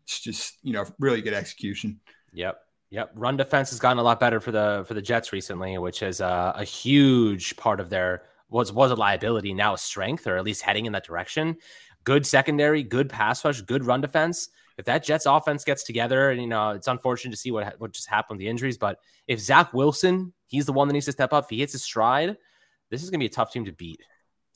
It's 0.03 0.21
just 0.21 0.59
you 0.63 0.75
know 0.75 0.85
really 0.99 1.23
good 1.23 1.33
execution. 1.33 1.99
Yep. 2.35 2.61
Yep, 2.91 3.13
run 3.15 3.39
defense 3.39 3.71
has 3.71 3.79
gotten 3.81 3.97
a 3.97 4.03
lot 4.03 4.21
better 4.21 4.39
for 4.39 4.53
the 4.53 4.85
for 4.87 4.93
the 4.93 5.01
Jets 5.01 5.33
recently, 5.33 5.79
which 5.79 6.03
is 6.03 6.21
a, 6.21 6.53
a 6.57 6.65
huge 6.65 7.57
part 7.57 7.81
of 7.81 7.89
their 7.89 8.25
was 8.51 8.71
was 8.71 8.91
a 8.91 8.97
liability 8.97 9.55
now 9.55 9.73
a 9.73 9.79
strength, 9.79 10.27
or 10.27 10.37
at 10.37 10.45
least 10.45 10.61
heading 10.61 10.85
in 10.85 10.93
that 10.93 11.07
direction. 11.07 11.57
Good 12.05 12.27
secondary, 12.27 12.83
good 12.83 13.09
pass 13.09 13.43
rush, 13.47 13.63
good 13.63 13.83
run 13.83 14.03
defense 14.03 14.51
if 14.77 14.87
that 14.87 15.05
Jets 15.05 15.27
offense 15.27 15.65
gets 15.65 15.85
together, 15.85 16.31
and 16.31 16.41
you 16.41 16.47
know, 16.47 16.71
it's 16.71 16.89
unfortunate 16.89 17.31
to 17.33 17.37
see 17.37 17.51
what 17.51 17.79
what 17.81 17.93
just 17.93 18.09
happened 18.09 18.39
with 18.39 18.45
the 18.45 18.49
injuries, 18.49 18.79
but 18.79 18.99
if 19.27 19.41
Zach 19.41 19.73
Wilson, 19.73 20.33
he's 20.47 20.67
the 20.67 20.73
one 20.73 20.89
that 20.89 20.95
needs 20.95 21.07
to 21.07 21.13
step 21.13 21.33
up. 21.33 21.45
If 21.45 21.51
he 21.51 21.59
hits 21.59 21.73
his 21.73 21.83
stride, 21.83 22.37
this 22.91 23.03
is 23.03 23.11
going 23.11 23.21
to 23.21 23.23
be 23.23 23.27
a 23.27 23.31
tough 23.31 23.53
team 23.53 23.65
to 23.65 23.73
beat. 23.73 24.01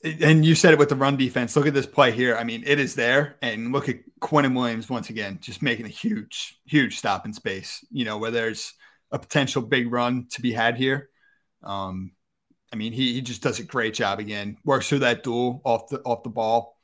And 0.03 0.45
you 0.45 0.55
said 0.55 0.71
it 0.71 0.79
with 0.79 0.89
the 0.89 0.95
run 0.95 1.17
defense. 1.17 1.55
Look 1.55 1.67
at 1.67 1.73
this 1.73 1.85
play 1.85 2.11
here. 2.11 2.37
I 2.37 2.45
mean, 2.45 2.63
it 2.65 2.79
is 2.79 2.95
there. 2.95 3.35
And 3.41 3.73
look 3.73 3.89
at 3.89 3.97
Quinnen 4.21 4.55
Williams 4.55 4.89
once 4.89 5.09
again, 5.09 5.39
just 5.41 5.61
making 5.61 5.85
a 5.85 5.89
huge, 5.89 6.57
huge 6.65 6.97
stop 6.97 7.25
in 7.25 7.33
space, 7.33 7.85
you 7.91 8.05
know, 8.05 8.17
where 8.17 8.31
there's 8.31 8.73
a 9.11 9.19
potential 9.19 9.61
big 9.61 9.91
run 9.91 10.27
to 10.31 10.41
be 10.41 10.53
had 10.53 10.77
here. 10.77 11.09
Um, 11.63 12.13
I 12.71 12.77
mean, 12.77 12.93
he, 12.93 13.13
he 13.13 13.21
just 13.21 13.41
does 13.41 13.59
a 13.59 13.63
great 13.63 13.93
job 13.93 14.19
again. 14.19 14.57
Works 14.63 14.87
through 14.87 14.99
that 14.99 15.23
duel 15.23 15.61
off 15.65 15.89
the 15.89 15.99
off 16.01 16.23
the 16.23 16.29
ball 16.29 16.78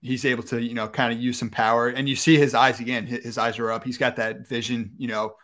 he's 0.00 0.24
able 0.24 0.42
to 0.42 0.60
you 0.62 0.74
know 0.74 0.88
kind 0.88 1.12
of 1.12 1.20
use 1.20 1.38
some 1.38 1.50
power 1.50 1.88
and 1.88 2.08
you 2.08 2.14
see 2.14 2.36
his 2.36 2.54
eyes 2.54 2.78
again 2.80 3.06
his, 3.06 3.36
eyes 3.36 3.58
are 3.58 3.72
up 3.72 3.82
he's 3.84 3.98
got 3.98 4.16
that 4.16 4.46
vision 4.46 4.92
you 4.96 5.08
know 5.08 5.34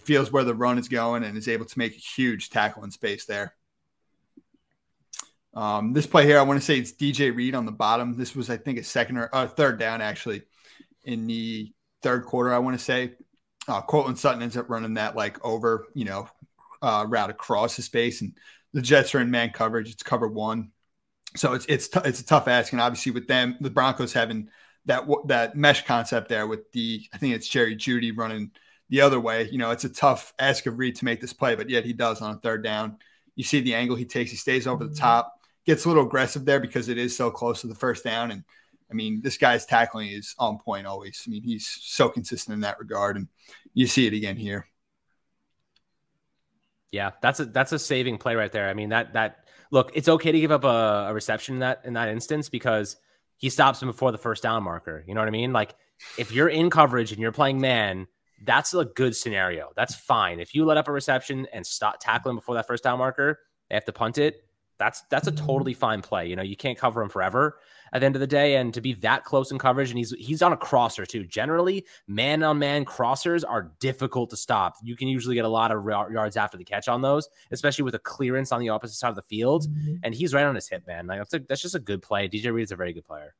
feels 0.00 0.30
where 0.30 0.44
the 0.44 0.54
run 0.54 0.78
is 0.78 0.88
going 0.88 1.24
and 1.24 1.36
is 1.36 1.48
able 1.48 1.64
to 1.64 1.78
make 1.78 1.94
a 1.94 1.98
huge 1.98 2.50
tackle 2.50 2.84
in 2.84 2.90
space 2.90 3.26
there. 3.26 3.54
Um, 5.54 5.92
this 5.92 6.06
play 6.06 6.26
here, 6.26 6.38
I 6.38 6.42
want 6.42 6.60
to 6.60 6.64
say 6.64 6.78
it's 6.78 6.92
DJ 6.92 7.34
Reed 7.34 7.54
on 7.54 7.64
the 7.64 7.72
bottom. 7.72 8.16
This 8.16 8.36
was, 8.36 8.50
I 8.50 8.58
think, 8.58 8.78
a 8.78 8.84
second 8.84 9.16
or 9.16 9.30
uh, 9.32 9.46
third 9.46 9.78
down 9.78 10.02
actually 10.02 10.42
in 11.04 11.26
the 11.26 11.72
third 12.02 12.24
quarter. 12.24 12.52
I 12.52 12.58
want 12.58 12.78
to 12.78 12.84
say 12.84 13.14
uh, 13.66 13.80
Courtland 13.80 14.18
Sutton 14.18 14.42
ends 14.42 14.56
up 14.56 14.68
running 14.68 14.94
that 14.94 15.16
like 15.16 15.42
over, 15.44 15.86
you 15.94 16.04
know, 16.04 16.28
uh, 16.82 17.06
route 17.08 17.30
across 17.30 17.76
his 17.76 17.86
space, 17.86 18.20
and 18.20 18.36
the 18.74 18.82
Jets 18.82 19.14
are 19.14 19.20
in 19.20 19.30
man 19.30 19.50
coverage. 19.50 19.90
It's 19.90 20.02
cover 20.02 20.28
one, 20.28 20.72
so 21.36 21.54
it's 21.54 21.66
it's 21.66 21.88
t- 21.88 22.00
it's 22.04 22.20
a 22.20 22.26
tough 22.26 22.48
ask. 22.48 22.72
And 22.72 22.80
obviously, 22.80 23.12
with 23.12 23.28
them, 23.28 23.56
the 23.60 23.70
Broncos 23.70 24.12
having 24.12 24.48
that 24.86 25.04
that 25.26 25.56
mesh 25.56 25.84
concept 25.84 26.28
there 26.28 26.46
with 26.46 26.70
the, 26.72 27.02
I 27.12 27.18
think 27.18 27.34
it's 27.34 27.48
Jerry 27.48 27.76
Jeudy 27.76 28.16
running 28.16 28.50
the 28.88 29.00
other 29.00 29.20
way. 29.20 29.48
You 29.50 29.58
know, 29.58 29.70
it's 29.70 29.84
a 29.84 29.88
tough 29.88 30.32
ask 30.38 30.66
of 30.66 30.78
Reed 30.78 30.96
to 30.96 31.04
make 31.04 31.20
this 31.20 31.32
play, 31.32 31.54
but 31.54 31.68
yet 31.68 31.84
he 31.84 31.92
does 31.92 32.22
on 32.22 32.34
a 32.34 32.38
third 32.38 32.62
down. 32.62 32.98
You 33.34 33.44
see 33.44 33.60
the 33.60 33.74
angle 33.74 33.96
he 33.96 34.04
takes. 34.04 34.30
He 34.30 34.36
stays 34.36 34.66
over 34.66 34.84
the 34.84 34.90
mm-hmm. 34.90 35.00
top, 35.00 35.40
gets 35.66 35.84
a 35.84 35.88
little 35.88 36.06
aggressive 36.06 36.44
there 36.44 36.60
because 36.60 36.88
it 36.88 36.98
is 36.98 37.16
so 37.16 37.30
close 37.30 37.60
to 37.60 37.66
the 37.66 37.74
first 37.74 38.04
down. 38.04 38.30
And 38.30 38.44
I 38.90 38.94
mean, 38.94 39.20
this 39.20 39.36
guy's 39.36 39.66
tackling 39.66 40.08
is 40.10 40.34
on 40.38 40.58
point 40.58 40.86
always. 40.86 41.22
I 41.26 41.30
mean, 41.30 41.42
he's 41.42 41.66
so 41.66 42.08
consistent 42.08 42.54
in 42.54 42.60
that 42.60 42.78
regard, 42.78 43.16
and 43.16 43.28
you 43.74 43.86
see 43.86 44.06
it 44.06 44.14
again 44.14 44.36
here. 44.36 44.68
Yeah, 46.92 47.10
that's 47.20 47.40
a 47.40 47.46
that's 47.46 47.72
a 47.72 47.78
saving 47.78 48.18
play 48.18 48.36
right 48.36 48.52
there. 48.52 48.68
I 48.68 48.74
mean, 48.74 48.90
that 48.90 49.14
that 49.14 49.45
look, 49.70 49.92
it's 49.94 50.08
okay 50.08 50.32
to 50.32 50.40
give 50.40 50.52
up 50.52 50.64
a, 50.64 51.06
a 51.08 51.14
reception 51.14 51.54
in 51.54 51.60
that 51.60 51.82
in 51.84 51.94
that 51.94 52.08
instance 52.08 52.48
because 52.48 52.96
he 53.36 53.50
stops 53.50 53.82
him 53.82 53.88
before 53.88 54.12
the 54.12 54.18
first 54.18 54.42
down 54.42 54.62
marker. 54.62 55.04
You 55.06 55.14
know 55.14 55.20
what 55.20 55.28
I 55.28 55.32
mean? 55.32 55.52
Like 55.52 55.74
if 56.18 56.32
you're 56.32 56.48
in 56.48 56.70
coverage 56.70 57.12
and 57.12 57.20
you're 57.20 57.32
playing 57.32 57.60
man, 57.60 58.06
that's 58.44 58.74
a 58.74 58.84
good 58.84 59.16
scenario. 59.16 59.70
That's 59.76 59.94
fine. 59.94 60.40
If 60.40 60.54
you 60.54 60.64
let 60.64 60.76
up 60.76 60.88
a 60.88 60.92
reception 60.92 61.46
and 61.52 61.66
stop 61.66 61.96
tackling 62.00 62.36
before 62.36 62.54
that 62.54 62.66
first 62.66 62.84
down 62.84 62.98
marker, 62.98 63.38
they 63.68 63.74
have 63.74 63.84
to 63.86 63.92
punt 63.92 64.18
it. 64.18 64.42
That's 64.78 65.02
that's 65.10 65.26
a 65.26 65.32
totally 65.32 65.74
fine 65.74 66.02
play. 66.02 66.28
You 66.28 66.36
know, 66.36 66.42
you 66.42 66.56
can't 66.56 66.78
cover 66.78 67.02
him 67.02 67.08
forever 67.08 67.58
at 67.92 68.00
the 68.00 68.06
end 68.06 68.16
of 68.16 68.20
the 68.20 68.26
day, 68.26 68.56
and 68.56 68.74
to 68.74 68.80
be 68.80 68.94
that 68.94 69.24
close 69.24 69.50
in 69.50 69.58
coverage, 69.58 69.90
and 69.90 69.98
he's 69.98 70.10
he's 70.18 70.42
on 70.42 70.52
a 70.52 70.56
crosser 70.56 71.06
too. 71.06 71.24
Generally, 71.24 71.86
man 72.06 72.42
on 72.42 72.58
man 72.58 72.84
crossers 72.84 73.44
are 73.46 73.72
difficult 73.80 74.30
to 74.30 74.36
stop. 74.36 74.74
You 74.82 74.96
can 74.96 75.08
usually 75.08 75.34
get 75.34 75.44
a 75.44 75.48
lot 75.48 75.72
of 75.72 75.84
yards 75.86 76.36
after 76.36 76.58
the 76.58 76.64
catch 76.64 76.88
on 76.88 77.02
those, 77.02 77.28
especially 77.50 77.84
with 77.84 77.94
a 77.94 78.00
clearance 78.00 78.52
on 78.52 78.60
the 78.60 78.68
opposite 78.68 78.96
side 78.96 79.10
of 79.10 79.16
the 79.16 79.22
field. 79.22 79.66
Mm-hmm. 79.66 79.96
And 80.02 80.14
he's 80.14 80.34
right 80.34 80.44
on 80.44 80.54
his 80.54 80.68
hip, 80.68 80.86
man. 80.86 81.06
Like 81.06 81.18
that's 81.18 81.34
a, 81.34 81.38
that's 81.40 81.62
just 81.62 81.74
a 81.74 81.80
good 81.80 82.02
play. 82.02 82.28
DJ 82.28 82.52
Reed 82.52 82.64
is 82.64 82.72
a 82.72 82.76
very 82.76 82.92
good 82.92 83.04
player. 83.04 83.34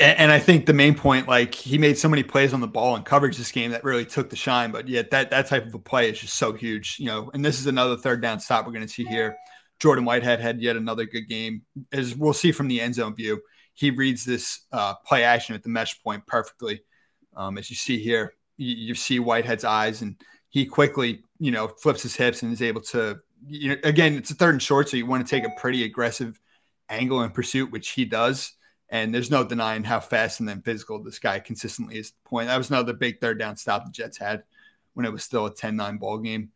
And, 0.00 0.30
I 0.30 0.38
think 0.38 0.66
the 0.66 0.72
main 0.72 0.94
point, 0.94 1.26
like 1.26 1.54
he 1.54 1.76
made 1.76 1.98
so 1.98 2.08
many 2.08 2.22
plays 2.22 2.52
on 2.52 2.60
the 2.60 2.68
ball 2.68 2.94
and 2.94 3.04
coverage 3.04 3.36
this 3.36 3.50
game 3.50 3.72
that 3.72 3.82
really 3.82 4.04
took 4.04 4.30
the 4.30 4.36
shine. 4.36 4.70
But 4.70 4.86
yet 4.86 5.10
that 5.10 5.30
that 5.30 5.46
type 5.46 5.66
of 5.66 5.74
a 5.74 5.78
play 5.78 6.10
is 6.10 6.20
just 6.20 6.34
so 6.34 6.52
huge, 6.52 6.96
you 7.00 7.06
know. 7.06 7.30
And 7.34 7.44
this 7.44 7.58
is 7.58 7.66
another 7.66 7.96
third 7.96 8.22
down 8.22 8.38
stop 8.38 8.64
we're 8.64 8.72
going 8.72 8.86
to 8.86 8.92
see 8.92 9.04
here. 9.04 9.36
Jordan 9.78 10.04
Whitehead 10.04 10.40
had 10.40 10.60
yet 10.60 10.76
another 10.76 11.04
good 11.04 11.28
game. 11.28 11.62
As 11.92 12.16
we'll 12.16 12.32
see 12.32 12.52
from 12.52 12.68
the 12.68 12.80
end 12.80 12.96
zone 12.96 13.14
view, 13.14 13.40
he 13.74 13.90
reads 13.90 14.24
this 14.24 14.62
uh, 14.72 14.94
play 15.06 15.22
action 15.24 15.54
at 15.54 15.62
the 15.62 15.68
mesh 15.68 16.02
point 16.02 16.26
perfectly. 16.26 16.82
Um, 17.36 17.58
as 17.58 17.70
you 17.70 17.76
see 17.76 17.98
here, 17.98 18.34
you, 18.56 18.74
you, 18.74 18.94
see 18.94 19.20
Whitehead's 19.20 19.64
eyes, 19.64 20.02
and 20.02 20.16
he 20.48 20.66
quickly, 20.66 21.22
you 21.38 21.52
know, 21.52 21.68
flips 21.68 22.02
his 22.02 22.16
hips 22.16 22.42
and 22.42 22.52
is 22.52 22.62
able 22.62 22.80
to. 22.80 23.20
You 23.46 23.70
know, 23.70 23.76
again, 23.84 24.14
it's 24.14 24.32
a 24.32 24.34
third 24.34 24.54
and 24.54 24.62
short, 24.62 24.88
so 24.88 24.96
you 24.96 25.06
want 25.06 25.24
to 25.24 25.30
take 25.30 25.44
a 25.44 25.60
pretty 25.60 25.84
aggressive 25.84 26.40
angle 26.88 27.22
in 27.22 27.30
pursuit, 27.30 27.70
which 27.70 27.90
he 27.90 28.04
does. 28.04 28.52
And 28.90 29.14
there's 29.14 29.30
no 29.30 29.44
denying 29.44 29.84
how 29.84 30.00
fast 30.00 30.40
and 30.40 30.48
then 30.48 30.62
physical 30.62 31.00
this 31.02 31.18
guy 31.18 31.38
consistently 31.38 31.98
is. 31.98 32.12
Point 32.24 32.48
that 32.48 32.56
was 32.56 32.70
another 32.70 32.94
big 32.94 33.20
third 33.20 33.38
down 33.38 33.56
stop 33.56 33.84
the 33.84 33.92
Jets 33.92 34.18
had 34.18 34.42
when 34.94 35.06
it 35.06 35.12
was 35.12 35.22
still 35.22 35.46
a 35.46 35.54
10-9 35.54 36.00
ball 36.00 36.18
game 36.18 36.50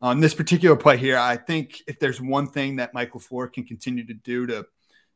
on 0.00 0.20
this 0.20 0.34
particular 0.34 0.76
play 0.76 0.96
here, 0.96 1.16
I 1.16 1.36
think 1.36 1.82
if 1.86 1.98
there's 1.98 2.20
one 2.20 2.46
thing 2.46 2.76
that 2.76 2.94
Michael 2.94 3.20
LaFleur 3.20 3.52
can 3.52 3.64
continue 3.64 4.06
to 4.06 4.14
do 4.14 4.46
to 4.46 4.66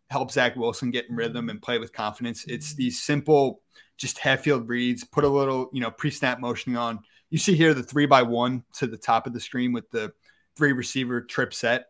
help 0.09 0.31
Zach 0.31 0.57
Wilson 0.57 0.91
get 0.91 1.09
in 1.09 1.17
rhythm 1.17 1.51
and 1.51 1.61
play 1.61 1.79
with 1.79 1.93
confidence, 1.93 2.45
it's 2.47 2.75
these 2.75 3.03
simple, 3.03 3.61
just 3.99 4.19
half 4.19 4.41
field 4.41 4.69
reads, 4.69 5.05
put 5.05 5.25
a 5.25 5.29
little, 5.29 5.69
you 5.73 5.81
know, 5.81 5.91
pre 5.91 6.11
snap 6.11 6.41
motioning 6.41 6.77
on. 6.77 7.01
You 7.29 7.39
see 7.39 7.55
here 7.55 7.75
the 7.75 7.83
three 7.83 8.07
by 8.07 8.23
one 8.23 8.65
to 8.75 8.87
the 8.87 8.97
top 8.97 9.27
of 9.27 9.33
the 9.33 9.41
screen 9.41 9.73
with 9.73 9.91
the 9.91 10.13
three 10.57 10.73
receiver 10.73 11.21
trip 11.21 11.53
set. 11.55 11.87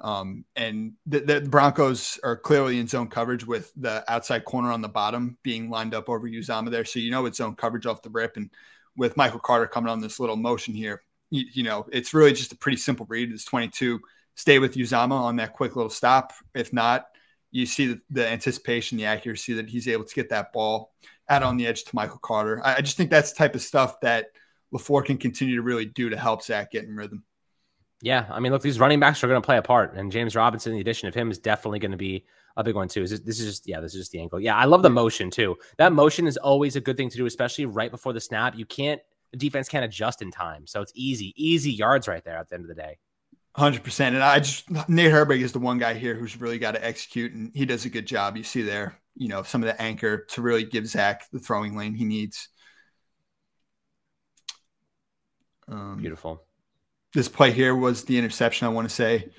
Um, 0.00 0.44
and 0.56 0.94
the, 1.06 1.20
the, 1.20 1.40
Broncos 1.42 2.18
are 2.24 2.36
clearly 2.36 2.80
in 2.80 2.88
zone 2.88 3.06
coverage 3.06 3.46
with 3.46 3.72
the 3.76 4.02
outside 4.12 4.44
corner 4.44 4.72
on 4.72 4.80
the 4.80 4.88
bottom 4.88 5.38
being 5.44 5.70
lined 5.70 5.94
up 5.94 6.08
over 6.08 6.28
Uzomah 6.28 6.72
there. 6.72 6.84
So 6.84 6.98
you 6.98 7.12
know 7.12 7.26
it's 7.26 7.38
zone 7.38 7.54
coverage 7.54 7.86
off 7.86 8.02
the 8.02 8.10
rip. 8.10 8.36
And 8.36 8.50
with 8.96 9.16
Michael 9.16 9.38
Carter 9.38 9.68
coming 9.68 9.90
on 9.90 10.00
this 10.00 10.18
little 10.18 10.34
motion 10.34 10.74
here, 10.74 11.02
you, 11.32 11.46
you, 11.54 11.62
know, 11.62 11.86
it's 11.90 12.12
really 12.12 12.32
just 12.32 12.52
a 12.52 12.56
pretty 12.56 12.76
simple 12.76 13.06
read. 13.08 13.32
It's 13.32 13.44
22. 13.44 14.00
Stay 14.34 14.58
with 14.58 14.74
Uzomah 14.74 15.12
on 15.12 15.36
that 15.36 15.54
quick 15.54 15.76
little 15.76 15.90
stop. 15.90 16.32
If 16.54 16.72
not, 16.72 17.06
you 17.50 17.64
see 17.64 17.86
the, 17.86 18.00
the, 18.10 18.28
anticipation, 18.28 18.98
the 18.98 19.06
accuracy 19.06 19.54
that 19.54 19.68
he's 19.68 19.88
able 19.88 20.04
to 20.04 20.14
get 20.14 20.28
that 20.28 20.52
ball 20.52 20.92
out 21.30 21.42
on 21.42 21.56
the 21.56 21.66
edge 21.66 21.84
to 21.84 21.94
Michael 21.96 22.18
Carter. 22.18 22.60
I, 22.62 22.76
I 22.76 22.80
just 22.82 22.98
think 22.98 23.10
that's 23.10 23.32
the 23.32 23.38
type 23.38 23.54
of 23.54 23.62
stuff 23.62 23.98
that 24.00 24.26
LaFleur 24.74 25.06
can 25.06 25.16
continue 25.16 25.56
to 25.56 25.62
really 25.62 25.86
do 25.86 26.10
to 26.10 26.16
help 26.16 26.42
Zach 26.42 26.70
get 26.70 26.84
in 26.84 26.94
rhythm. 26.94 27.24
Yeah, 28.02 28.26
I 28.30 28.40
mean, 28.40 28.52
look, 28.52 28.62
these 28.62 28.78
running 28.80 29.00
backs 29.00 29.24
are 29.24 29.28
going 29.28 29.40
to 29.40 29.46
play 29.46 29.56
a 29.56 29.62
part, 29.62 29.94
and 29.94 30.10
James 30.10 30.36
Robinson, 30.36 30.72
the 30.72 30.80
addition 30.80 31.08
of 31.08 31.14
him, 31.14 31.30
is 31.30 31.38
definitely 31.38 31.78
going 31.78 31.92
to 31.92 31.96
be 31.96 32.26
a 32.56 32.64
big 32.64 32.74
one 32.74 32.88
too. 32.88 33.06
This, 33.06 33.20
this 33.20 33.40
is 33.40 33.46
just 33.46 33.68
yeah, 33.68 33.80
this 33.80 33.94
is 33.94 34.00
just 34.00 34.12
the 34.12 34.20
angle. 34.20 34.40
Yeah, 34.40 34.56
I 34.56 34.64
love 34.64 34.82
the 34.82 34.90
motion 34.90 35.30
too. 35.30 35.56
That 35.78 35.92
motion 35.92 36.26
is 36.26 36.36
always 36.36 36.74
a 36.74 36.80
good 36.80 36.96
thing 36.96 37.08
to 37.10 37.16
do, 37.16 37.26
especially 37.26 37.66
right 37.66 37.90
before 37.90 38.12
the 38.12 38.20
snap. 38.20 38.58
You 38.58 38.66
can't 38.66 39.00
the 39.32 39.38
defense 39.38 39.68
can't 39.68 39.84
adjust 39.84 40.22
in 40.22 40.30
time. 40.30 40.66
So 40.66 40.80
it's 40.80 40.92
easy, 40.94 41.34
easy 41.36 41.72
yards 41.72 42.06
right 42.06 42.22
there 42.24 42.36
at 42.36 42.48
the 42.48 42.54
end 42.54 42.64
of 42.64 42.68
the 42.68 42.74
day. 42.74 42.98
Hundred 43.54 43.82
percent. 43.82 44.14
And 44.14 44.24
I 44.24 44.38
just 44.38 44.70
Nate 44.88 45.12
Herbig 45.12 45.40
is 45.40 45.52
the 45.52 45.58
one 45.58 45.78
guy 45.78 45.94
here 45.94 46.14
who's 46.14 46.40
really 46.40 46.58
got 46.58 46.72
to 46.72 46.84
execute, 46.84 47.32
and 47.32 47.50
he 47.54 47.66
does 47.66 47.84
a 47.84 47.90
good 47.90 48.06
job. 48.06 48.36
You 48.36 48.44
see 48.44 48.62
there, 48.62 48.98
you 49.14 49.28
know, 49.28 49.42
some 49.42 49.62
of 49.62 49.66
the 49.66 49.80
anchor 49.80 50.24
to 50.30 50.42
really 50.42 50.64
give 50.64 50.86
Zach 50.86 51.24
the 51.30 51.38
throwing 51.38 51.76
lane 51.76 51.94
he 51.94 52.04
needs. 52.04 52.48
Um, 55.68 55.98
Beautiful. 55.98 56.42
This 57.14 57.28
play 57.28 57.52
here 57.52 57.76
was 57.76 58.04
the 58.04 58.16
interception. 58.16 58.66
I 58.66 58.70
want 58.70 58.88
to 58.88 58.94
say 58.94 59.30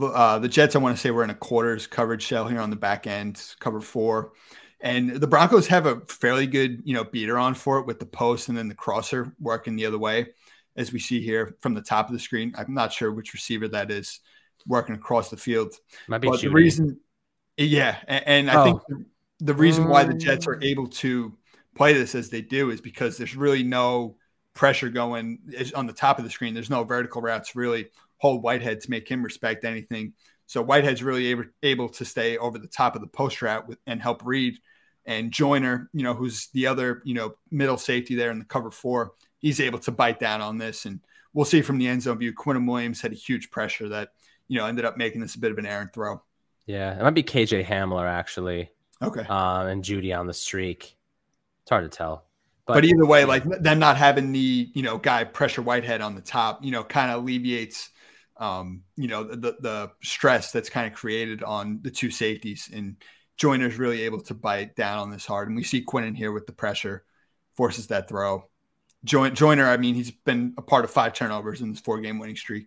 uh, 0.00 0.40
the 0.40 0.48
Jets. 0.48 0.74
I 0.74 0.80
want 0.80 0.96
to 0.96 1.00
say 1.00 1.12
we're 1.12 1.22
in 1.22 1.30
a 1.30 1.34
quarters 1.34 1.86
coverage 1.86 2.22
shell 2.22 2.48
here 2.48 2.60
on 2.60 2.70
the 2.70 2.76
back 2.76 3.06
end, 3.06 3.40
cover 3.60 3.80
four. 3.80 4.32
And 4.82 5.10
the 5.16 5.28
Broncos 5.28 5.68
have 5.68 5.86
a 5.86 6.00
fairly 6.08 6.46
good, 6.46 6.82
you 6.84 6.92
know, 6.92 7.04
beater 7.04 7.38
on 7.38 7.54
for 7.54 7.78
it 7.78 7.86
with 7.86 8.00
the 8.00 8.06
post 8.06 8.48
and 8.48 8.58
then 8.58 8.68
the 8.68 8.74
crosser 8.74 9.32
working 9.40 9.76
the 9.76 9.86
other 9.86 9.98
way, 9.98 10.26
as 10.76 10.92
we 10.92 10.98
see 10.98 11.22
here 11.22 11.56
from 11.60 11.74
the 11.74 11.80
top 11.80 12.08
of 12.08 12.12
the 12.12 12.18
screen. 12.18 12.52
I'm 12.58 12.74
not 12.74 12.92
sure 12.92 13.12
which 13.12 13.32
receiver 13.32 13.68
that 13.68 13.92
is 13.92 14.20
working 14.66 14.96
across 14.96 15.30
the 15.30 15.36
field. 15.36 15.74
Might 16.08 16.18
be 16.18 16.28
but 16.28 16.40
the 16.40 16.50
reason, 16.50 16.98
yeah, 17.56 17.96
and, 18.08 18.26
and 18.26 18.50
I 18.50 18.60
oh. 18.60 18.64
think 18.64 18.80
the, 18.88 19.04
the 19.46 19.54
reason 19.54 19.88
why 19.88 20.02
the 20.02 20.14
Jets 20.14 20.48
are 20.48 20.56
mm. 20.56 20.64
able 20.64 20.88
to 20.88 21.32
play 21.76 21.92
this 21.92 22.14
as 22.16 22.28
they 22.28 22.42
do 22.42 22.70
is 22.70 22.80
because 22.80 23.16
there's 23.16 23.36
really 23.36 23.62
no 23.62 24.16
pressure 24.54 24.88
going 24.88 25.38
on 25.74 25.86
the 25.86 25.92
top 25.92 26.18
of 26.18 26.24
the 26.24 26.30
screen. 26.30 26.54
There's 26.54 26.70
no 26.70 26.84
vertical 26.84 27.22
routes 27.22 27.54
really 27.54 27.88
hold 28.18 28.42
Whitehead 28.42 28.80
to 28.80 28.90
make 28.90 29.08
him 29.08 29.22
respect 29.22 29.64
anything. 29.64 30.12
So 30.52 30.62
Whitehead's 30.62 31.02
really 31.02 31.28
able, 31.28 31.44
able 31.62 31.88
to 31.88 32.04
stay 32.04 32.36
over 32.36 32.58
the 32.58 32.66
top 32.66 32.94
of 32.94 33.00
the 33.00 33.06
post 33.06 33.40
route 33.40 33.66
with, 33.66 33.78
and 33.86 34.02
help 34.02 34.20
Reed 34.22 34.58
and 35.06 35.32
Joyner, 35.32 35.88
you 35.94 36.02
know, 36.02 36.12
who's 36.12 36.48
the 36.48 36.66
other, 36.66 37.00
you 37.06 37.14
know, 37.14 37.36
middle 37.50 37.78
safety 37.78 38.16
there 38.16 38.30
in 38.30 38.38
the 38.38 38.44
cover 38.44 38.70
four, 38.70 39.14
he's 39.38 39.60
able 39.60 39.78
to 39.78 39.90
bite 39.90 40.20
down 40.20 40.42
on 40.42 40.58
this. 40.58 40.84
And 40.84 41.00
we'll 41.32 41.46
see 41.46 41.62
from 41.62 41.78
the 41.78 41.88
end 41.88 42.02
zone 42.02 42.18
view, 42.18 42.34
Quinnen 42.34 42.68
Williams 42.68 43.00
had 43.00 43.12
a 43.12 43.14
huge 43.14 43.50
pressure 43.50 43.88
that, 43.88 44.10
you 44.46 44.58
know, 44.58 44.66
ended 44.66 44.84
up 44.84 44.98
making 44.98 45.22
this 45.22 45.36
a 45.36 45.38
bit 45.38 45.52
of 45.52 45.56
an 45.56 45.64
errant 45.64 45.94
throw. 45.94 46.22
Yeah, 46.66 46.98
it 46.98 47.02
might 47.02 47.14
be 47.14 47.22
KJ 47.22 47.64
Hamler 47.64 48.06
actually. 48.06 48.68
Okay. 49.00 49.22
Um, 49.22 49.68
and 49.68 49.82
Jeudy 49.82 50.14
on 50.14 50.26
the 50.26 50.34
streak. 50.34 50.98
It's 51.62 51.70
hard 51.70 51.90
to 51.90 51.96
tell. 51.96 52.26
But, 52.66 52.74
but 52.74 52.84
either 52.84 53.06
way, 53.06 53.24
like 53.24 53.44
them 53.44 53.78
not 53.78 53.96
having 53.96 54.32
the, 54.32 54.70
you 54.74 54.82
know, 54.82 54.98
guy 54.98 55.24
pressure 55.24 55.62
Whitehead 55.62 56.02
on 56.02 56.14
the 56.14 56.20
top, 56.20 56.62
you 56.62 56.72
know, 56.72 56.84
kind 56.84 57.10
of 57.10 57.22
alleviates 57.22 57.88
um, 58.42 58.82
you 58.96 59.06
know, 59.06 59.22
the 59.22 59.56
the 59.60 59.92
stress 60.02 60.50
that's 60.50 60.68
kind 60.68 60.86
of 60.86 60.98
created 60.98 61.44
on 61.44 61.78
the 61.82 61.90
two 61.92 62.10
safeties. 62.10 62.68
And 62.74 62.96
Joyner's 63.36 63.78
really 63.78 64.02
able 64.02 64.20
to 64.22 64.34
bite 64.34 64.74
down 64.74 64.98
on 64.98 65.10
this 65.10 65.24
hard. 65.24 65.46
And 65.46 65.56
we 65.56 65.62
see 65.62 65.84
Quinnen 65.84 66.16
here 66.16 66.32
with 66.32 66.46
the 66.46 66.52
pressure, 66.52 67.04
forces 67.54 67.86
that 67.86 68.08
throw. 68.08 68.48
Joyner, 69.04 69.68
I 69.68 69.76
mean, 69.76 69.94
he's 69.94 70.10
been 70.10 70.54
a 70.58 70.62
part 70.62 70.84
of 70.84 70.90
five 70.90 71.12
turnovers 71.12 71.60
in 71.60 71.70
this 71.70 71.80
four 71.80 72.00
game 72.00 72.18
winning 72.18 72.36
streak. 72.36 72.66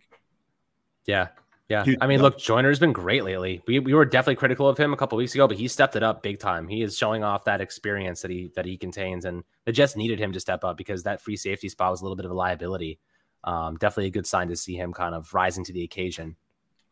Yeah. 1.06 1.28
Yeah. 1.68 1.84
I 2.00 2.08
mean, 2.08 2.22
look, 2.22 2.38
Joyner's 2.38 2.80
been 2.80 2.94
great 2.94 3.24
lately. 3.24 3.62
We, 3.68 3.80
we 3.80 3.94
were 3.94 4.06
definitely 4.06 4.36
critical 4.36 4.70
of 4.70 4.78
him 4.78 4.94
a 4.94 4.98
couple 4.98 5.18
weeks 5.18 5.34
ago, 5.34 5.48
but 5.48 5.58
he 5.58 5.68
stepped 5.68 5.96
it 5.96 6.04
up 6.04 6.22
big 6.22 6.40
time. 6.40 6.68
He 6.68 6.84
is 6.84 6.96
showing 6.96 7.24
off 7.24 7.46
that 7.46 7.60
experience 7.60 8.22
that 8.22 8.30
he 8.32 8.52
that 8.56 8.66
he 8.66 8.78
contains. 8.78 9.26
And 9.26 9.44
the 9.66 9.72
Jets 9.72 9.96
needed 9.96 10.20
him 10.20 10.32
to 10.34 10.40
step 10.40 10.64
up 10.64 10.78
because 10.78 11.04
that 11.04 11.22
free 11.22 11.36
safety 11.36 11.68
spot 11.68 11.92
was 11.92 12.02
a 12.02 12.04
little 12.04 12.16
bit 12.16 12.26
of 12.26 12.32
a 12.32 12.36
liability. 12.36 13.00
Um, 13.46 13.78
definitely 13.78 14.08
a 14.08 14.12
good 14.12 14.28
sign 14.28 14.50
to 14.50 14.56
see 14.56 14.76
him 14.76 14.92
kind 14.92 15.16
of 15.16 15.34
rising 15.34 15.64
to 15.66 15.74
the 15.74 15.84
occasion. 15.84 16.36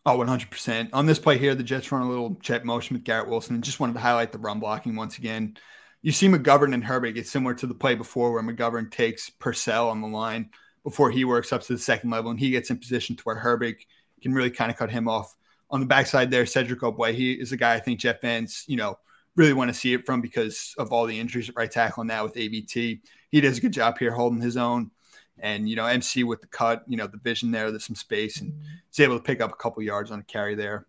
Oh, 0.05 0.17
100%. 0.17 0.89
On 0.93 1.05
this 1.05 1.19
play 1.19 1.37
here, 1.37 1.55
the 1.55 1.63
Jets 1.63 1.91
run 1.91 2.01
a 2.01 2.09
little 2.09 2.31
jet 2.41 2.63
motion 2.63 2.95
with 2.95 3.03
Garrett 3.03 3.27
Wilson. 3.27 3.55
And 3.55 3.63
just 3.63 3.79
wanted 3.79 3.93
to 3.93 3.99
highlight 3.99 4.31
the 4.31 4.37
run 4.37 4.59
blocking 4.59 4.95
once 4.95 5.17
again. 5.17 5.57
You 6.01 6.11
see 6.11 6.27
McGovern 6.27 6.73
and 6.73 6.83
Herbig. 6.83 7.17
It's 7.17 7.31
similar 7.31 7.53
to 7.55 7.67
the 7.67 7.73
play 7.73 7.95
before 7.95 8.31
where 8.31 8.43
McGovern 8.43 8.91
takes 8.91 9.29
Purcell 9.29 9.89
on 9.89 10.01
the 10.01 10.07
line, 10.07 10.49
before 10.83 11.09
he 11.09 11.23
works 11.25 11.53
up 11.53 11.61
to 11.63 11.73
the 11.73 11.79
second 11.79 12.09
level 12.09 12.29
and 12.29 12.39
he 12.39 12.51
gets 12.51 12.69
in 12.69 12.77
position 12.77 13.15
to 13.15 13.23
where 13.23 13.37
Herbig 13.37 13.75
can 14.21 14.33
really 14.33 14.51
kind 14.51 14.69
of 14.69 14.77
cut 14.77 14.91
him 14.91 15.07
off. 15.07 15.33
On 15.69 15.79
the 15.79 15.85
backside 15.85 16.29
there, 16.29 16.45
Cedric 16.45 16.81
Ogbuehi, 16.81 17.13
he 17.15 17.31
is 17.33 17.51
a 17.51 17.57
guy 17.57 17.73
I 17.73 17.79
think 17.79 17.99
Jeff 17.99 18.19
fans, 18.19 18.65
you 18.67 18.75
know, 18.75 18.99
really 19.35 19.53
want 19.53 19.69
to 19.69 19.73
see 19.73 19.93
it 19.93 20.05
from 20.05 20.21
because 20.21 20.75
of 20.77 20.91
all 20.91 21.05
the 21.05 21.19
injuries 21.19 21.49
at 21.49 21.55
right 21.55 21.71
tackle 21.71 22.03
now 22.03 22.23
with 22.23 22.35
AVT. 22.35 23.01
He 23.29 23.41
does 23.41 23.57
a 23.57 23.61
good 23.61 23.73
job 23.73 23.97
here 23.97 24.11
holding 24.11 24.41
his 24.41 24.57
own. 24.57 24.91
And, 25.39 25.67
you 25.67 25.75
know, 25.75 25.85
MC 25.85 26.23
with 26.23 26.41
the 26.41 26.47
cut, 26.47 26.83
you 26.87 26.97
know, 26.97 27.07
the 27.07 27.17
vision 27.17 27.51
there, 27.51 27.69
there's 27.71 27.85
some 27.85 27.95
space 27.95 28.39
and 28.39 28.53
he's 28.89 28.99
able 28.99 29.17
to 29.17 29.23
pick 29.23 29.41
up 29.41 29.51
a 29.51 29.55
couple 29.55 29.83
yards 29.83 30.11
on 30.11 30.19
a 30.19 30.23
carry 30.23 30.55
there. 30.55 30.87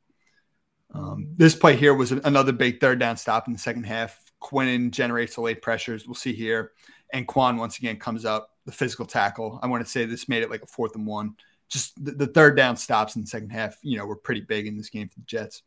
Um, 0.92 1.28
this 1.36 1.56
play 1.56 1.76
here 1.76 1.94
was 1.94 2.12
another 2.12 2.52
big 2.52 2.80
third 2.80 3.00
down 3.00 3.16
stop 3.16 3.46
in 3.46 3.52
the 3.52 3.58
second 3.58 3.84
half. 3.84 4.20
Quinnen 4.40 4.90
generates 4.90 5.34
the 5.34 5.40
late 5.40 5.60
pressures. 5.62 6.06
We'll 6.06 6.14
see 6.14 6.32
here. 6.32 6.72
And 7.12 7.26
Kwon 7.26 7.58
once 7.58 7.78
again 7.78 7.96
comes 7.96 8.24
up, 8.24 8.50
the 8.64 8.72
physical 8.72 9.06
tackle. 9.06 9.58
I 9.62 9.66
want 9.66 9.84
to 9.84 9.90
say 9.90 10.04
this 10.04 10.28
made 10.28 10.42
it 10.42 10.50
like 10.50 10.62
a 10.62 10.66
fourth 10.66 10.94
and 10.94 11.06
one. 11.06 11.36
Just 11.68 12.02
the, 12.04 12.12
the 12.12 12.26
third 12.26 12.56
down 12.56 12.76
stops 12.76 13.16
in 13.16 13.22
the 13.22 13.28
second 13.28 13.50
half, 13.50 13.78
you 13.82 13.98
know, 13.98 14.06
were 14.06 14.16
pretty 14.16 14.42
big 14.42 14.66
in 14.66 14.76
this 14.76 14.90
game 14.90 15.08
for 15.08 15.18
the 15.18 15.26
Jets. 15.26 15.62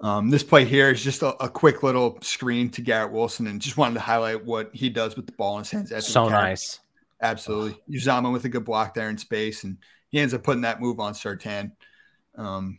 Um, 0.00 0.30
this 0.30 0.44
play 0.44 0.64
here 0.64 0.90
is 0.90 1.02
just 1.02 1.22
a, 1.22 1.34
a, 1.42 1.48
quick 1.48 1.82
little 1.82 2.18
screen 2.22 2.70
to 2.70 2.82
Garrett 2.82 3.12
Wilson, 3.12 3.48
and 3.48 3.60
just 3.60 3.76
wanted 3.76 3.94
to 3.94 4.00
highlight 4.00 4.44
what 4.44 4.70
he 4.72 4.90
does 4.90 5.16
with 5.16 5.26
the 5.26 5.32
ball 5.32 5.56
in 5.56 5.64
his 5.64 5.70
hands. 5.72 6.06
So 6.06 6.28
nice, 6.28 6.78
absolutely. 7.20 7.80
Uzomah 7.90 8.32
with 8.32 8.44
a 8.44 8.48
good 8.48 8.64
block 8.64 8.94
there 8.94 9.10
in 9.10 9.18
space, 9.18 9.64
and 9.64 9.78
he 10.10 10.20
ends 10.20 10.34
up 10.34 10.44
putting 10.44 10.62
that 10.62 10.80
move 10.80 11.00
on 11.00 11.14
Surtain. 11.14 11.72
Um, 12.36 12.78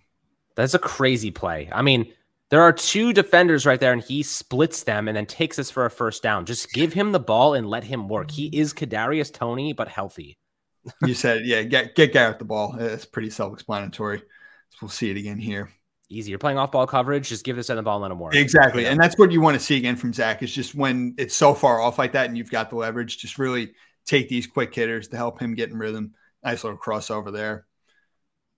That's 0.55 0.75
a 0.75 0.79
crazy 0.79 1.29
play. 1.29 1.69
I 1.73 1.81
mean, 1.81 2.13
there 2.51 2.61
are 2.61 2.71
two 2.71 3.11
defenders 3.11 3.65
right 3.65 3.81
there, 3.81 3.91
and 3.91 4.01
he 4.01 4.23
splits 4.23 4.83
them 4.83 5.09
and 5.09 5.17
then 5.17 5.25
takes 5.25 5.59
us 5.59 5.69
for 5.69 5.85
a 5.85 5.91
first 5.91 6.23
down. 6.23 6.45
Just 6.45 6.71
give 6.71 6.93
him 6.93 7.11
the 7.11 7.19
ball 7.19 7.53
and 7.53 7.69
let 7.69 7.83
him 7.83 8.07
work. 8.07 8.31
He 8.31 8.47
is 8.47 8.73
Kadarius 8.73 9.33
Toney, 9.33 9.73
but 9.73 9.89
healthy. 9.89 10.38
you 11.05 11.13
said, 11.13 11.45
yeah, 11.45 11.63
get 11.63 11.95
get 11.95 12.13
Garrett 12.13 12.39
the 12.39 12.45
ball. 12.45 12.77
It's 12.79 13.03
pretty 13.03 13.29
self-explanatory. 13.29 14.19
So 14.19 14.77
we'll 14.83 14.89
see 14.89 15.11
it 15.11 15.17
again 15.17 15.38
here 15.38 15.69
easy. 16.09 16.31
You're 16.31 16.39
playing 16.39 16.57
off 16.57 16.71
ball 16.71 16.87
coverage. 16.87 17.29
Just 17.29 17.45
give 17.45 17.55
this 17.55 17.69
end 17.69 17.79
the 17.79 17.83
ball 17.83 17.97
and 17.97 18.01
let 18.03 18.11
him 18.11 18.19
work. 18.19 18.35
Exactly. 18.35 18.85
And 18.85 18.99
that's 18.99 19.17
what 19.17 19.31
you 19.31 19.41
want 19.41 19.57
to 19.57 19.63
see 19.63 19.77
again 19.77 19.95
from 19.95 20.11
Zach 20.11 20.43
is 20.43 20.51
just 20.51 20.75
when 20.75 21.15
it's 21.17 21.35
so 21.35 21.53
far 21.53 21.79
off 21.79 21.97
like 21.97 22.13
that 22.13 22.25
and 22.27 22.37
you've 22.37 22.51
got 22.51 22.69
the 22.69 22.75
leverage, 22.75 23.17
just 23.17 23.37
really 23.37 23.73
take 24.05 24.27
these 24.27 24.47
quick 24.47 24.73
hitters 24.73 25.07
to 25.09 25.17
help 25.17 25.39
him 25.39 25.53
get 25.53 25.69
in 25.69 25.77
rhythm. 25.77 26.13
Nice 26.43 26.63
little 26.63 26.79
crossover 26.79 27.31
there. 27.31 27.65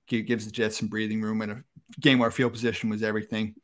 Gives 0.08 0.46
the 0.46 0.52
Jets 0.52 0.78
some 0.78 0.90
breathing 0.90 1.22
room 1.22 1.42
in 1.42 1.52
a 1.52 1.64
game 2.00 2.20
where 2.20 2.32
field 2.32 2.52
position 2.52 2.90
was 2.90 3.02
everything. 3.02 3.56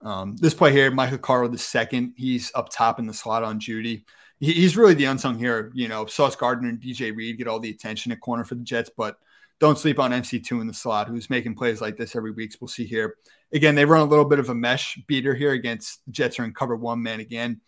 Um, 0.00 0.36
this 0.36 0.54
play 0.54 0.72
here, 0.72 0.90
Michael 0.90 1.18
Carter 1.18 1.48
the 1.48 1.58
second, 1.58 2.14
he's 2.16 2.50
up 2.54 2.68
top 2.68 2.98
in 2.98 3.06
the 3.06 3.14
slot 3.14 3.44
on 3.44 3.60
Jeudy. 3.60 4.04
He, 4.40 4.52
he's 4.52 4.76
really 4.76 4.94
the 4.94 5.04
unsung 5.04 5.38
hero. 5.38 5.70
You 5.74 5.88
know, 5.88 6.06
Sauce 6.06 6.36
Gardner 6.36 6.68
and 6.68 6.80
DJ 6.80 7.14
Reed 7.14 7.38
get 7.38 7.48
all 7.48 7.60
the 7.60 7.70
attention 7.70 8.12
at 8.12 8.20
corner 8.20 8.44
for 8.44 8.54
the 8.54 8.62
Jets, 8.62 8.90
but 8.96 9.18
don't 9.60 9.78
sleep 9.78 9.98
on 9.98 10.12
MC2 10.12 10.60
in 10.60 10.66
the 10.66 10.74
slot, 10.74 11.08
who's 11.08 11.30
making 11.30 11.54
plays 11.54 11.80
like 11.80 11.96
this 11.96 12.14
every 12.14 12.30
week. 12.30 12.52
So 12.52 12.58
we'll 12.60 12.68
see 12.68 12.84
here. 12.84 13.16
Again, 13.52 13.74
they 13.74 13.84
run 13.84 14.02
a 14.02 14.10
little 14.10 14.24
bit 14.24 14.38
of 14.38 14.48
a 14.50 14.54
mesh 14.54 14.98
beater 15.06 15.34
here 15.34 15.52
against 15.52 16.04
the 16.06 16.12
Jets 16.12 16.38
are 16.38 16.44
in 16.44 16.54
cover 16.54 16.76
one 16.76 17.02
man 17.02 17.20
again. 17.20 17.60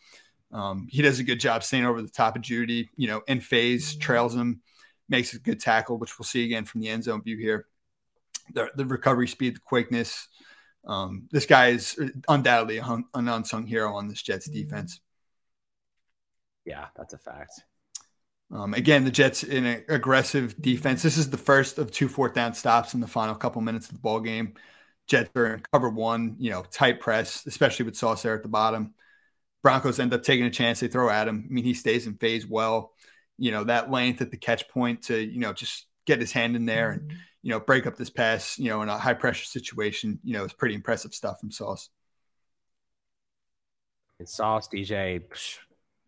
Um, 0.52 0.86
he 0.90 1.02
does 1.02 1.20
a 1.20 1.24
good 1.24 1.40
job 1.40 1.62
staying 1.62 1.84
over 1.84 2.02
the 2.02 2.08
top 2.08 2.36
of 2.36 2.42
Jeudy, 2.42 2.88
you 2.96 3.06
know, 3.08 3.22
in 3.28 3.40
phase, 3.40 3.96
trails 3.96 4.34
him, 4.34 4.60
makes 5.08 5.32
a 5.32 5.38
good 5.38 5.60
tackle, 5.60 5.98
which 5.98 6.18
we'll 6.18 6.26
see 6.26 6.44
again 6.44 6.64
from 6.64 6.80
the 6.80 6.88
end 6.88 7.04
zone 7.04 7.22
view 7.22 7.36
here. 7.36 7.66
The, 8.52 8.70
the 8.74 8.84
recovery 8.84 9.28
speed, 9.28 9.56
the 9.56 9.60
quickness. 9.60 10.28
Um, 10.84 11.28
this 11.30 11.46
guy 11.46 11.68
is 11.68 11.98
undoubtedly 12.28 12.78
an 12.78 13.04
unsung 13.14 13.66
hero 13.66 13.94
on 13.94 14.08
this 14.08 14.22
Jets 14.22 14.48
defense. 14.48 15.00
Yeah, 16.64 16.86
that's 16.96 17.14
a 17.14 17.18
fact. 17.18 17.62
Um, 18.52 18.74
again, 18.74 19.04
the 19.04 19.10
Jets 19.10 19.44
in 19.44 19.64
an 19.64 19.84
aggressive 19.88 20.60
defense. 20.60 21.02
This 21.02 21.16
is 21.16 21.30
the 21.30 21.36
first 21.36 21.78
of 21.78 21.92
two 21.92 22.08
fourth 22.08 22.34
down 22.34 22.54
stops 22.54 22.94
in 22.94 23.00
the 23.00 23.06
final 23.06 23.34
couple 23.34 23.60
minutes 23.62 23.86
of 23.86 23.94
the 23.94 24.00
ball 24.00 24.20
game. 24.20 24.54
Jets 25.06 25.30
are 25.36 25.54
in 25.54 25.62
cover 25.72 25.88
one, 25.88 26.36
you 26.38 26.50
know, 26.50 26.64
tight 26.70 27.00
press, 27.00 27.46
especially 27.46 27.84
with 27.84 27.96
Sauce 27.96 28.22
there 28.22 28.34
at 28.34 28.42
the 28.42 28.48
bottom. 28.48 28.94
Broncos 29.62 30.00
end 30.00 30.12
up 30.14 30.22
taking 30.22 30.46
a 30.46 30.50
chance. 30.50 30.80
They 30.80 30.88
throw 30.88 31.10
at 31.10 31.28
him. 31.28 31.46
I 31.48 31.52
mean, 31.52 31.64
he 31.64 31.74
stays 31.74 32.06
in 32.06 32.14
phase 32.14 32.46
well. 32.46 32.92
You 33.38 33.52
know, 33.52 33.64
that 33.64 33.90
length 33.90 34.20
at 34.20 34.30
the 34.30 34.36
catch 34.36 34.68
point 34.68 35.02
to, 35.04 35.18
you 35.18 35.40
know, 35.40 35.52
just 35.52 35.86
get 36.06 36.20
his 36.20 36.32
hand 36.32 36.56
in 36.56 36.66
there 36.66 36.90
and, 36.90 37.12
you 37.42 37.50
know, 37.50 37.60
break 37.60 37.86
up 37.86 37.96
this 37.96 38.10
pass, 38.10 38.58
you 38.58 38.68
know, 38.68 38.82
in 38.82 38.88
a 38.88 38.98
high 38.98 39.14
pressure 39.14 39.44
situation, 39.44 40.18
you 40.24 40.34
know, 40.34 40.44
it's 40.44 40.52
pretty 40.52 40.74
impressive 40.74 41.14
stuff 41.14 41.40
from 41.40 41.50
Sauce. 41.50 41.88
And 44.18 44.28
Sauce, 44.28 44.68
DJ, 44.68 45.22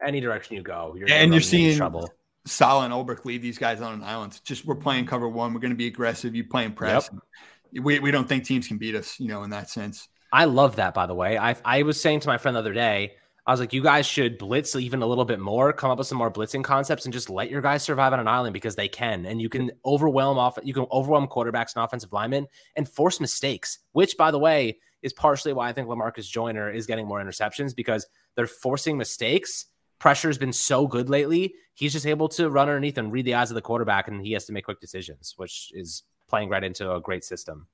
any 0.05 0.21
direction 0.21 0.57
you 0.57 0.63
go, 0.63 0.95
you're 0.99 1.09
and 1.11 1.33
you're 1.33 1.41
seeing 1.41 1.77
trouble 1.77 2.11
Saleh 2.45 2.85
and 2.85 2.93
Ulbrich 2.93 3.25
leave 3.25 3.43
these 3.43 3.59
guys 3.59 3.81
on 3.81 3.95
an 3.95 4.03
island. 4.03 4.41
Just 4.45 4.65
we're 4.65 4.75
playing 4.75 5.07
cover 5.07 5.29
one. 5.29 5.55
We're 5.55 5.61
going 5.61 5.71
to 5.73 5.77
be 5.77 5.87
aggressive. 5.87 6.35
You 6.35 6.45
playing 6.45 6.73
press. 6.73 7.09
Yep. 7.13 7.85
We, 7.85 7.99
we 8.01 8.11
don't 8.11 8.29
think 8.29 8.45
teams 8.45 8.69
can 8.69 8.79
beat 8.79 8.95
us, 8.95 9.19
you 9.19 9.29
know, 9.29 9.45
in 9.45 9.51
that 9.51 9.71
sense. 9.71 10.09
I 10.33 10.47
love 10.47 10.77
that, 10.77 10.95
by 10.95 11.07
the 11.07 11.15
way. 11.15 11.39
I, 11.39 11.57
I 11.65 11.83
was 11.83 12.01
saying 12.01 12.21
to 12.21 12.29
my 12.29 12.39
friend 12.39 12.55
the 12.55 12.61
other 12.61 12.73
day, 12.73 13.15
I 13.47 13.51
was 13.51 13.61
like, 13.61 13.73
you 13.73 13.83
guys 13.83 14.07
should 14.07 14.39
blitz 14.39 14.77
even 14.77 15.03
a 15.03 15.07
little 15.07 15.25
bit 15.25 15.41
more, 15.41 15.73
come 15.73 15.91
up 15.91 15.99
with 15.99 16.07
some 16.07 16.19
more 16.19 16.31
blitzing 16.31 16.63
concepts, 16.63 17.05
and 17.05 17.13
just 17.13 17.29
let 17.29 17.51
your 17.51 17.61
guys 17.61 17.83
survive 17.83 18.13
on 18.13 18.21
an 18.21 18.29
island 18.29 18.53
because 18.53 18.77
they 18.77 18.89
can. 18.89 19.27
And 19.27 19.41
you 19.43 19.49
can 19.49 19.73
overwhelm 19.85 20.39
off, 20.39 20.59
you 20.63 20.73
can 20.73 20.87
overwhelm 20.93 21.27
quarterbacks 21.27 21.75
and 21.75 21.85
offensive 21.85 22.13
linemen 22.13 22.47
and 22.77 22.89
force 22.89 23.21
mistakes, 23.21 23.81
which, 23.93 24.17
by 24.17 24.31
the 24.31 24.39
way, 24.39 24.79
is 25.03 25.13
partially 25.13 25.53
why 25.53 25.69
I 25.69 25.73
think 25.73 25.89
Lamarcus 25.89 26.31
Joyner 26.31 26.71
is 26.71 26.87
getting 26.87 27.07
more 27.07 27.21
interceptions 27.21 27.75
because 27.75 28.07
they're 28.37 28.47
forcing 28.47 28.97
mistakes 28.97 29.67
pressure 30.03 30.29
has 30.29 30.37
been 30.37 30.53
so 30.53 30.89
good 30.89 31.09
lately. 31.09 31.55
He's 31.75 31.93
just 31.93 32.07
able 32.07 32.29
to 32.31 32.51
run 32.51 32.69
underneath 32.69 32.99
and 32.99 33.13
read 33.13 33.25
the 33.25 33.35
eyes 33.35 33.53
of 33.53 33.55
the 33.55 33.63
quarterback, 33.63 34.09
and 34.09 34.21
he 34.21 34.33
has 34.33 34.47
to 34.47 34.53
make 34.53 34.65
quick 34.65 34.81
decisions, 34.81 35.35
which 35.37 35.71
is 35.75 36.03
playing 36.29 36.49
right 36.49 36.65
into 36.65 36.93
a 36.93 37.01
great 37.01 37.23
system. 37.23 37.69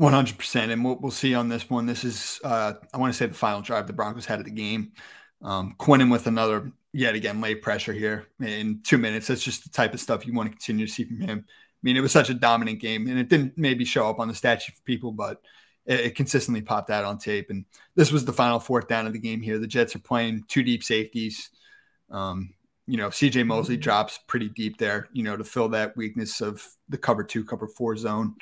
100%. 0.00 0.72
And 0.72 0.84
we'll, 0.84 0.96
we'll 0.96 1.12
see 1.12 1.32
on 1.32 1.48
this 1.48 1.70
one. 1.70 1.86
This 1.86 2.02
is, 2.02 2.40
uh, 2.42 2.72
I 2.92 2.98
want 2.98 3.12
to 3.12 3.16
say, 3.16 3.26
the 3.26 3.34
final 3.34 3.60
drive 3.60 3.86
the 3.86 3.92
Broncos 3.92 4.26
had 4.26 4.40
of 4.40 4.46
the 4.46 4.50
game. 4.50 4.94
Um, 5.42 5.76
Quinnen 5.78 6.10
with 6.10 6.26
another, 6.26 6.72
yet 6.92 7.14
again, 7.14 7.40
late 7.40 7.62
pressure 7.62 7.92
here 7.92 8.26
in 8.40 8.80
two 8.82 8.98
minutes. 8.98 9.28
That's 9.28 9.44
just 9.44 9.62
the 9.62 9.70
type 9.70 9.94
of 9.94 10.00
stuff 10.00 10.26
you 10.26 10.34
want 10.34 10.48
to 10.48 10.56
continue 10.56 10.88
to 10.88 10.92
see 10.92 11.04
from 11.04 11.20
him. 11.20 11.44
I 11.48 11.80
mean, 11.84 11.96
it 11.96 12.00
was 12.00 12.10
such 12.10 12.30
a 12.30 12.34
dominant 12.34 12.80
game, 12.80 13.06
and 13.06 13.16
it 13.16 13.28
didn't 13.28 13.56
maybe 13.56 13.84
show 13.84 14.10
up 14.10 14.18
on 14.18 14.26
the 14.26 14.34
stat 14.34 14.62
sheet 14.62 14.74
for 14.74 14.82
people, 14.82 15.12
but 15.12 15.40
it, 15.86 16.00
it, 16.00 16.14
consistently 16.14 16.62
popped 16.62 16.90
out 16.90 17.04
on 17.04 17.18
tape. 17.18 17.50
And 17.50 17.64
this 17.94 18.10
was 18.12 18.24
the 18.24 18.32
final 18.32 18.58
fourth 18.58 18.88
down 18.88 19.06
of 19.06 19.12
the 19.12 19.18
game 19.18 19.40
here. 19.40 19.58
The 19.58 19.66
Jets 19.66 19.94
are 19.96 20.00
playing 20.00 20.44
two 20.48 20.62
deep 20.62 20.82
safeties. 20.82 21.50
Um, 22.10 22.54
you 22.86 22.96
know, 22.96 23.08
CJ 23.08 23.46
Mosley 23.46 23.76
drops 23.76 24.18
pretty 24.26 24.48
deep 24.48 24.78
there, 24.78 25.08
you 25.12 25.22
know, 25.22 25.36
to 25.36 25.44
fill 25.44 25.70
that 25.70 25.96
weakness 25.96 26.40
of 26.40 26.66
the 26.88 26.98
cover 26.98 27.24
two, 27.24 27.44
cover 27.44 27.66
four 27.66 27.96
zone. 27.96 28.34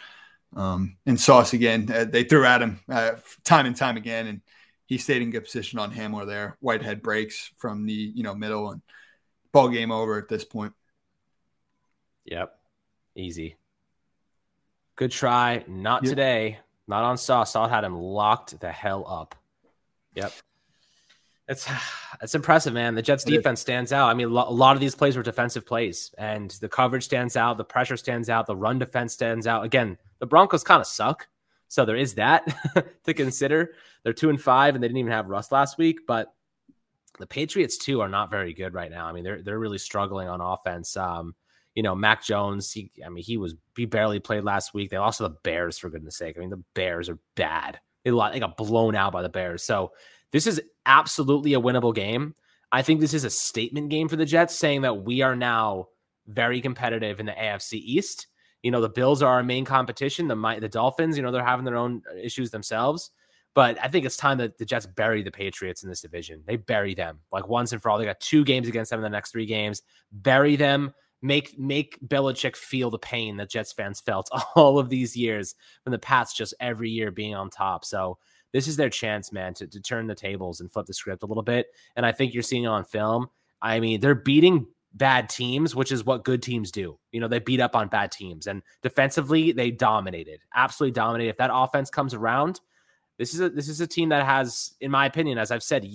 Um, 0.54 0.96
and 1.06 1.18
Sauce 1.18 1.52
again, 1.52 1.90
uh, 1.92 2.04
they 2.04 2.24
threw 2.24 2.44
at 2.44 2.60
him 2.62 2.80
uh, 2.90 3.12
time 3.44 3.66
and 3.66 3.76
time 3.76 3.96
again, 3.96 4.26
and 4.26 4.40
he 4.86 4.98
stayed 4.98 5.22
in 5.22 5.30
good 5.30 5.44
position 5.44 5.78
on 5.78 5.92
Hamler 5.92 6.26
there. 6.26 6.56
Whitehead 6.60 7.02
breaks 7.02 7.52
from 7.56 7.86
the 7.86 7.92
you 7.92 8.22
know 8.22 8.34
middle, 8.34 8.70
and 8.70 8.82
ball 9.52 9.68
game 9.68 9.90
over 9.90 10.18
at 10.18 10.28
this 10.28 10.44
point. 10.44 10.74
Yep, 12.26 12.54
easy. 13.16 13.56
Good 14.96 15.12
try, 15.12 15.64
not 15.66 16.02
yep. 16.02 16.10
today. 16.10 16.58
Not 16.88 17.04
on 17.04 17.16
Saw. 17.16 17.44
Saw 17.44 17.68
had 17.68 17.84
him 17.84 17.96
locked 17.96 18.58
the 18.60 18.70
hell 18.70 19.04
up. 19.06 19.34
Yep. 20.14 20.32
It's 21.48 21.68
it's 22.22 22.34
impressive, 22.34 22.72
man. 22.72 22.94
The 22.94 23.02
Jets 23.02 23.24
defense 23.24 23.60
stands 23.60 23.92
out. 23.92 24.08
I 24.08 24.14
mean, 24.14 24.28
a 24.28 24.30
lot 24.30 24.76
of 24.76 24.80
these 24.80 24.94
plays 24.94 25.16
were 25.16 25.22
defensive 25.22 25.66
plays, 25.66 26.14
and 26.16 26.50
the 26.60 26.68
coverage 26.68 27.04
stands 27.04 27.36
out, 27.36 27.56
the 27.58 27.64
pressure 27.64 27.96
stands 27.96 28.30
out, 28.30 28.46
the 28.46 28.56
run 28.56 28.78
defense 28.78 29.12
stands 29.12 29.46
out. 29.46 29.64
Again, 29.64 29.98
the 30.20 30.26
Broncos 30.26 30.62
kind 30.62 30.80
of 30.80 30.86
suck, 30.86 31.28
so 31.68 31.84
there 31.84 31.96
is 31.96 32.14
that 32.14 32.46
to 33.04 33.12
consider. 33.12 33.74
They're 34.04 34.12
two 34.12 34.30
and 34.30 34.40
five, 34.40 34.74
and 34.74 34.82
they 34.82 34.88
didn't 34.88 34.98
even 34.98 35.12
have 35.12 35.28
Russ 35.28 35.50
last 35.50 35.78
week, 35.78 36.06
but 36.06 36.32
the 37.18 37.26
Patriots 37.26 37.76
too 37.76 38.00
are 38.00 38.08
not 38.08 38.30
very 38.30 38.54
good 38.54 38.72
right 38.72 38.90
now. 38.90 39.06
I 39.06 39.12
mean, 39.12 39.24
they're 39.24 39.42
they're 39.42 39.58
really 39.58 39.78
struggling 39.78 40.28
on 40.28 40.40
offense. 40.40 40.96
Um, 40.96 41.34
you 41.74 41.82
know, 41.82 41.94
Mac 41.94 42.22
Jones, 42.24 42.72
he, 42.72 42.90
I 43.04 43.08
mean, 43.08 43.24
he 43.24 43.36
was, 43.36 43.54
he 43.76 43.86
barely 43.86 44.20
played 44.20 44.44
last 44.44 44.74
week. 44.74 44.90
They 44.90 44.98
lost 44.98 45.18
to 45.18 45.24
the 45.24 45.36
Bears, 45.42 45.78
for 45.78 45.88
goodness 45.88 46.16
sake. 46.16 46.36
I 46.36 46.40
mean, 46.40 46.50
the 46.50 46.62
Bears 46.74 47.08
are 47.08 47.18
bad. 47.34 47.80
They, 48.04 48.10
got 48.10 48.56
blown 48.56 48.94
out 48.94 49.12
by 49.12 49.22
the 49.22 49.28
Bears. 49.28 49.62
So 49.62 49.92
this 50.32 50.46
is 50.46 50.60
absolutely 50.86 51.54
a 51.54 51.60
winnable 51.60 51.94
game. 51.94 52.34
I 52.72 52.82
think 52.82 53.00
this 53.00 53.14
is 53.14 53.24
a 53.24 53.30
statement 53.30 53.90
game 53.90 54.08
for 54.08 54.16
the 54.16 54.24
Jets, 54.24 54.54
saying 54.54 54.82
that 54.82 55.04
we 55.04 55.20
are 55.20 55.36
now 55.36 55.88
very 56.26 56.60
competitive 56.60 57.20
in 57.20 57.26
the 57.26 57.32
AFC 57.32 57.74
East. 57.74 58.26
You 58.62 58.70
know, 58.70 58.80
the 58.80 58.88
Bills 58.88 59.22
are 59.22 59.32
our 59.32 59.42
main 59.42 59.64
competition. 59.64 60.28
The 60.28 60.58
the 60.60 60.68
Dolphins, 60.68 61.16
you 61.16 61.22
know, 61.22 61.30
they're 61.30 61.44
having 61.44 61.64
their 61.64 61.76
own 61.76 62.02
issues 62.20 62.50
themselves. 62.50 63.10
But 63.54 63.78
I 63.82 63.88
think 63.88 64.06
it's 64.06 64.16
time 64.16 64.38
that 64.38 64.56
the 64.56 64.64
Jets 64.64 64.86
bury 64.86 65.22
the 65.22 65.30
Patriots 65.30 65.82
in 65.82 65.90
this 65.90 66.00
division. 66.00 66.42
They 66.46 66.56
bury 66.56 66.94
them 66.94 67.20
like 67.30 67.48
once 67.48 67.72
and 67.72 67.82
for 67.82 67.90
all. 67.90 67.98
They 67.98 68.06
got 68.06 68.20
two 68.20 68.44
games 68.44 68.66
against 68.66 68.90
them 68.90 69.00
in 69.00 69.04
the 69.04 69.10
next 69.10 69.32
three 69.32 69.46
games. 69.46 69.82
Bury 70.10 70.56
them 70.56 70.94
make 71.22 71.58
make 71.58 71.98
Belichick 72.06 72.56
feel 72.56 72.90
the 72.90 72.98
pain 72.98 73.36
that 73.36 73.50
Jets 73.50 73.72
fans 73.72 74.00
felt 74.00 74.28
all 74.56 74.78
of 74.78 74.88
these 74.88 75.16
years 75.16 75.54
from 75.84 75.92
the 75.92 75.98
Pats 75.98 76.34
just 76.34 76.54
every 76.60 76.90
year 76.90 77.10
being 77.10 77.34
on 77.34 77.48
top. 77.48 77.84
So 77.84 78.18
this 78.52 78.68
is 78.68 78.76
their 78.76 78.90
chance, 78.90 79.32
man, 79.32 79.54
to, 79.54 79.66
to 79.66 79.80
turn 79.80 80.06
the 80.06 80.14
tables 80.14 80.60
and 80.60 80.70
flip 80.70 80.86
the 80.86 80.92
script 80.92 81.22
a 81.22 81.26
little 81.26 81.42
bit. 81.42 81.68
And 81.96 82.04
I 82.04 82.12
think 82.12 82.34
you're 82.34 82.42
seeing 82.42 82.64
it 82.64 82.68
on 82.68 82.84
film. 82.84 83.28
I 83.62 83.80
mean, 83.80 84.00
they're 84.00 84.14
beating 84.14 84.66
bad 84.94 85.28
teams, 85.28 85.74
which 85.74 85.90
is 85.90 86.04
what 86.04 86.24
good 86.24 86.42
teams 86.42 86.70
do. 86.70 86.98
You 87.12 87.20
know, 87.20 87.28
they 87.28 87.38
beat 87.38 87.60
up 87.60 87.74
on 87.74 87.88
bad 87.88 88.12
teams 88.12 88.46
and 88.46 88.62
defensively 88.82 89.52
they 89.52 89.70
dominated, 89.70 90.40
absolutely 90.54 90.92
dominated. 90.92 91.30
If 91.30 91.38
that 91.38 91.50
offense 91.52 91.88
comes 91.88 92.12
around, 92.12 92.60
this 93.18 93.34
is 93.34 93.40
a 93.40 93.48
this 93.48 93.68
is 93.68 93.80
a 93.80 93.86
team 93.86 94.08
that 94.08 94.24
has, 94.24 94.74
in 94.80 94.90
my 94.90 95.06
opinion, 95.06 95.38
as 95.38 95.50
I've 95.50 95.62
said 95.62 95.86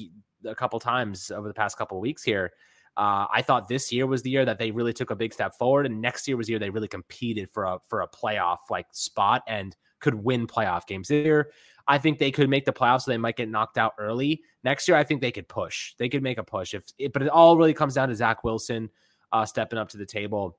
a 0.46 0.56
couple 0.56 0.80
times 0.80 1.30
over 1.30 1.48
the 1.48 1.54
past 1.54 1.78
couple 1.78 1.98
of 1.98 2.02
weeks 2.02 2.24
here, 2.24 2.54
uh, 2.98 3.28
I 3.32 3.44
thought 3.44 3.68
this 3.68 3.92
year 3.94 4.08
was 4.08 4.24
the 4.24 4.32
year 4.32 4.44
that 4.44 4.58
they 4.58 4.72
really 4.72 4.92
took 4.92 5.12
a 5.12 5.16
big 5.16 5.32
step 5.32 5.54
forward, 5.54 5.86
and 5.86 6.02
next 6.02 6.28
year 6.28 6.36
was 6.36 6.48
the 6.48 6.54
year 6.54 6.60
they 6.60 6.72
really 6.72 6.88
competed 6.88 7.48
for 7.50 7.66
a 7.66 7.78
for 7.88 8.02
a 8.02 8.08
playoff 8.08 8.58
like 8.72 8.88
spot 8.92 9.44
and 9.48 9.76
could 10.00 10.16
win 10.16 10.48
playoff 10.48 10.88
games. 10.88 11.08
This 11.08 11.24
year, 11.24 11.52
I 11.88 12.00
think 12.00 12.18
they 12.18 12.32
could 12.32 12.50
make 12.50 12.66
the 12.66 12.74
playoffs, 12.74 13.04
so 13.04 13.12
they 13.12 13.18
might 13.18 13.36
get 13.36 13.50
knocked 13.50 13.78
out 13.78 13.94
early. 14.00 14.42
Next 14.64 14.88
year, 14.88 14.98
I 14.98 15.04
think 15.04 15.22
they 15.22 15.32
could 15.32 15.48
push. 15.48 15.94
They 16.00 16.10
could 16.10 16.24
make 16.24 16.40
a 16.40 16.44
push. 16.44 16.74
If 16.74 16.86
it, 16.98 17.14
but 17.14 17.22
it 17.22 17.30
all 17.30 17.56
really 17.56 17.74
comes 17.74 17.94
down 17.94 18.10
to 18.10 18.16
Zach 18.16 18.44
Wilson 18.44 18.90
uh, 19.32 19.46
stepping 19.46 19.78
up 19.78 19.90
to 19.90 19.98
the 19.98 20.06
table 20.06 20.58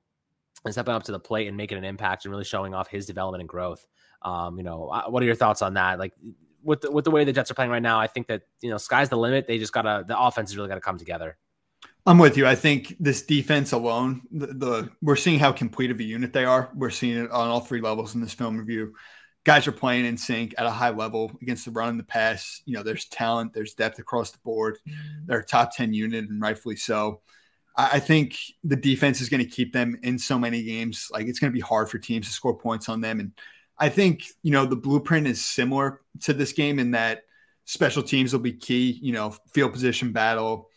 and 0.63 0.73
stepping 0.73 0.93
up 0.93 1.03
to 1.03 1.11
the 1.11 1.19
plate 1.19 1.49
and 1.49 1.57
making 1.57 1.77
an 1.77 1.83
impact 1.83 2.23
and 2.23 2.31
really 2.31 2.45
showing 2.45 2.73
off 2.73 2.87
his 2.87 3.05
development 3.05 3.41
and 3.41 3.49
growth. 3.49 3.85
Um, 4.21 4.57
you 4.57 4.63
know, 4.63 4.87
uh, 4.87 5.09
what 5.09 5.21
are 5.23 5.25
your 5.25 5.35
thoughts 5.35 5.61
on 5.61 5.73
that? 5.73 5.99
Like 5.99 6.13
with 6.63 6.81
the, 6.81 6.91
with 6.91 7.03
the 7.03 7.11
way 7.11 7.25
the 7.25 7.33
Jets 7.33 7.51
are 7.51 7.53
playing 7.53 7.71
right 7.71 7.81
now, 7.81 7.99
I 7.99 8.07
think 8.07 8.27
that 8.27 8.43
you 8.61 8.69
know 8.69 8.77
sky's 8.77 9.09
the 9.09 9.17
limit. 9.17 9.45
They 9.45 9.57
just 9.57 9.73
gotta 9.73 10.05
the 10.07 10.17
offense 10.17 10.51
has 10.51 10.57
really 10.57 10.69
got 10.69 10.75
to 10.75 10.81
come 10.81 10.97
together. 10.97 11.37
I'm 12.05 12.17
with 12.17 12.37
you. 12.37 12.47
I 12.47 12.55
think 12.55 12.95
this 12.99 13.21
defense 13.23 13.71
alone, 13.71 14.21
the, 14.31 14.47
the, 14.47 14.89
we're 15.01 15.15
seeing 15.15 15.39
how 15.39 15.51
complete 15.51 15.91
of 15.91 15.99
a 15.99 16.03
unit 16.03 16.33
they 16.33 16.45
are. 16.45 16.71
We're 16.73 16.89
seeing 16.89 17.17
it 17.17 17.31
on 17.31 17.49
all 17.49 17.59
three 17.59 17.81
levels 17.81 18.15
in 18.15 18.21
this 18.21 18.33
film 18.33 18.57
review. 18.57 18.93
Guys 19.43 19.67
are 19.67 19.73
playing 19.73 20.05
in 20.05 20.17
sync 20.17 20.53
at 20.57 20.65
a 20.65 20.71
high 20.71 20.89
level 20.89 21.31
against 21.41 21.65
the 21.65 21.71
run 21.71 21.89
and 21.89 21.99
the 21.99 22.03
pass. 22.03 22.61
You 22.65 22.75
know, 22.75 22.83
there's 22.83 23.05
talent, 23.05 23.53
there's 23.53 23.73
depth 23.73 23.99
across 23.99 24.31
the 24.31 24.39
board. 24.39 24.77
They're 25.25 25.39
a 25.39 25.45
top 25.45 25.75
10 25.75 25.93
unit 25.93 26.29
and 26.29 26.41
rightfully 26.41 26.77
so. 26.77 27.21
I, 27.75 27.89
I 27.93 27.99
think 27.99 28.37
the 28.63 28.75
defense 28.75 29.21
is 29.21 29.29
going 29.29 29.43
to 29.43 29.49
keep 29.49 29.73
them 29.73 29.97
in 30.03 30.19
so 30.19 30.39
many 30.39 30.63
games. 30.63 31.09
Like 31.11 31.27
it's 31.27 31.39
going 31.39 31.51
to 31.51 31.55
be 31.55 31.61
hard 31.61 31.89
for 31.89 31.97
teams 31.97 32.27
to 32.27 32.33
score 32.33 32.57
points 32.57 32.89
on 32.89 33.01
them. 33.01 33.19
And 33.19 33.31
I 33.77 33.89
think, 33.89 34.23
you 34.43 34.51
know, 34.51 34.65
the 34.65 34.75
blueprint 34.75 35.27
is 35.27 35.43
similar 35.43 36.01
to 36.21 36.33
this 36.33 36.53
game 36.53 36.79
in 36.79 36.91
that 36.91 37.23
special 37.65 38.03
teams 38.03 38.33
will 38.33 38.39
be 38.39 38.53
key, 38.53 38.99
you 39.01 39.13
know, 39.13 39.33
field 39.53 39.73
position 39.73 40.11
battle, 40.11 40.69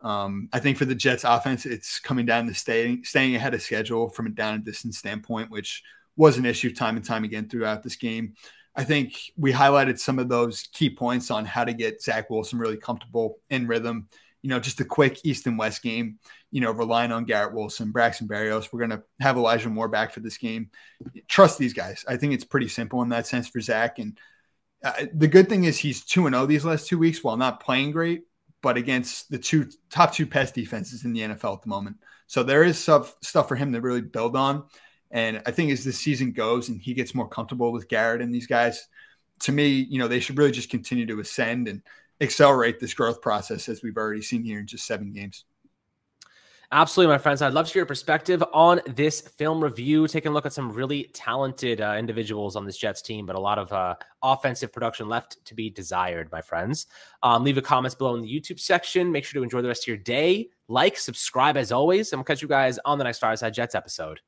um, 0.00 0.48
I 0.52 0.60
think 0.60 0.78
for 0.78 0.84
the 0.84 0.94
Jets 0.94 1.24
offense, 1.24 1.66
it's 1.66 1.98
coming 1.98 2.26
down 2.26 2.46
to 2.46 2.54
staying 2.54 3.04
staying 3.04 3.34
ahead 3.34 3.54
of 3.54 3.62
schedule 3.62 4.10
from 4.10 4.26
a 4.26 4.30
down 4.30 4.54
and 4.54 4.64
distance 4.64 4.98
standpoint, 4.98 5.50
which 5.50 5.82
was 6.16 6.36
an 6.36 6.46
issue 6.46 6.72
time 6.72 6.96
and 6.96 7.04
time 7.04 7.24
again 7.24 7.48
throughout 7.48 7.82
this 7.82 7.96
game. 7.96 8.34
I 8.76 8.84
think 8.84 9.14
we 9.36 9.52
highlighted 9.52 9.98
some 9.98 10.20
of 10.20 10.28
those 10.28 10.68
key 10.72 10.90
points 10.90 11.30
on 11.30 11.44
how 11.44 11.64
to 11.64 11.72
get 11.72 12.00
Zach 12.00 12.30
Wilson 12.30 12.60
really 12.60 12.76
comfortable 12.76 13.38
in 13.50 13.66
rhythm. 13.66 14.06
You 14.42 14.50
know, 14.50 14.60
just 14.60 14.80
a 14.80 14.84
quick 14.84 15.18
East 15.24 15.48
and 15.48 15.58
West 15.58 15.82
game, 15.82 16.20
you 16.52 16.60
know, 16.60 16.70
relying 16.70 17.10
on 17.10 17.24
Garrett 17.24 17.54
Wilson, 17.54 17.90
Braxton 17.90 18.28
Berrios. 18.28 18.68
We're 18.72 18.86
going 18.86 18.98
to 18.98 19.02
have 19.20 19.36
Elijah 19.36 19.68
Moore 19.68 19.88
back 19.88 20.12
for 20.12 20.20
this 20.20 20.38
game. 20.38 20.70
Trust 21.26 21.58
these 21.58 21.72
guys. 21.72 22.04
I 22.06 22.16
think 22.16 22.34
it's 22.34 22.44
pretty 22.44 22.68
simple 22.68 23.02
in 23.02 23.08
that 23.08 23.26
sense 23.26 23.48
for 23.48 23.60
Zach. 23.60 23.98
And 23.98 24.16
uh, 24.84 25.06
the 25.12 25.26
good 25.26 25.48
thing 25.48 25.64
is 25.64 25.76
he's 25.76 26.04
2 26.04 26.28
0 26.28 26.46
these 26.46 26.64
last 26.64 26.86
two 26.86 26.98
weeks 26.98 27.24
while 27.24 27.36
not 27.36 27.58
playing 27.58 27.90
great 27.90 28.27
but 28.62 28.76
against 28.76 29.30
the 29.30 29.38
two 29.38 29.68
top 29.90 30.12
two 30.12 30.26
pass 30.26 30.50
defenses 30.50 31.04
in 31.04 31.12
the 31.12 31.20
NFL 31.20 31.56
at 31.56 31.62
the 31.62 31.68
moment. 31.68 31.96
So 32.26 32.42
there 32.42 32.64
is 32.64 32.78
stuff 32.78 33.16
stuff 33.22 33.48
for 33.48 33.56
him 33.56 33.72
to 33.72 33.80
really 33.80 34.02
build 34.02 34.36
on. 34.36 34.64
And 35.10 35.42
I 35.46 35.50
think 35.50 35.70
as 35.70 35.84
the 35.84 35.92
season 35.92 36.32
goes 36.32 36.68
and 36.68 36.80
he 36.80 36.92
gets 36.92 37.14
more 37.14 37.28
comfortable 37.28 37.72
with 37.72 37.88
Garrett 37.88 38.20
and 38.20 38.34
these 38.34 38.46
guys, 38.46 38.86
to 39.40 39.52
me, 39.52 39.68
you 39.68 39.98
know, 39.98 40.08
they 40.08 40.20
should 40.20 40.36
really 40.36 40.50
just 40.50 40.70
continue 40.70 41.06
to 41.06 41.20
ascend 41.20 41.68
and 41.68 41.82
accelerate 42.20 42.80
this 42.80 42.94
growth 42.94 43.22
process 43.22 43.68
as 43.68 43.82
we've 43.82 43.96
already 43.96 44.22
seen 44.22 44.42
here 44.42 44.58
in 44.58 44.66
just 44.66 44.86
seven 44.86 45.12
games. 45.12 45.44
Absolutely, 46.70 47.14
my 47.14 47.18
friends. 47.18 47.40
I'd 47.40 47.54
love 47.54 47.66
to 47.66 47.72
hear 47.72 47.80
your 47.80 47.86
perspective 47.86 48.44
on 48.52 48.82
this 48.86 49.22
film 49.22 49.64
review, 49.64 50.06
taking 50.06 50.32
a 50.32 50.34
look 50.34 50.44
at 50.44 50.52
some 50.52 50.70
really 50.70 51.04
talented 51.14 51.80
uh, 51.80 51.94
individuals 51.98 52.56
on 52.56 52.66
this 52.66 52.76
Jets 52.76 53.00
team, 53.00 53.24
but 53.24 53.36
a 53.36 53.40
lot 53.40 53.58
of 53.58 53.72
uh, 53.72 53.94
offensive 54.22 54.70
production 54.70 55.08
left 55.08 55.42
to 55.46 55.54
be 55.54 55.70
desired, 55.70 56.30
my 56.30 56.42
friends. 56.42 56.86
Um, 57.22 57.42
leave 57.42 57.56
a 57.56 57.62
comments 57.62 57.94
below 57.94 58.14
in 58.16 58.20
the 58.20 58.28
YouTube 58.28 58.60
section. 58.60 59.10
Make 59.10 59.24
sure 59.24 59.40
to 59.40 59.44
enjoy 59.44 59.62
the 59.62 59.68
rest 59.68 59.84
of 59.84 59.88
your 59.88 59.96
day. 59.96 60.50
Like, 60.68 60.98
subscribe 60.98 61.56
as 61.56 61.72
always, 61.72 62.12
and 62.12 62.18
we'll 62.18 62.24
catch 62.24 62.42
you 62.42 62.48
guys 62.48 62.78
on 62.84 62.98
the 62.98 63.04
next 63.04 63.20
Fireside 63.20 63.54
Jets 63.54 63.74
episode. 63.74 64.20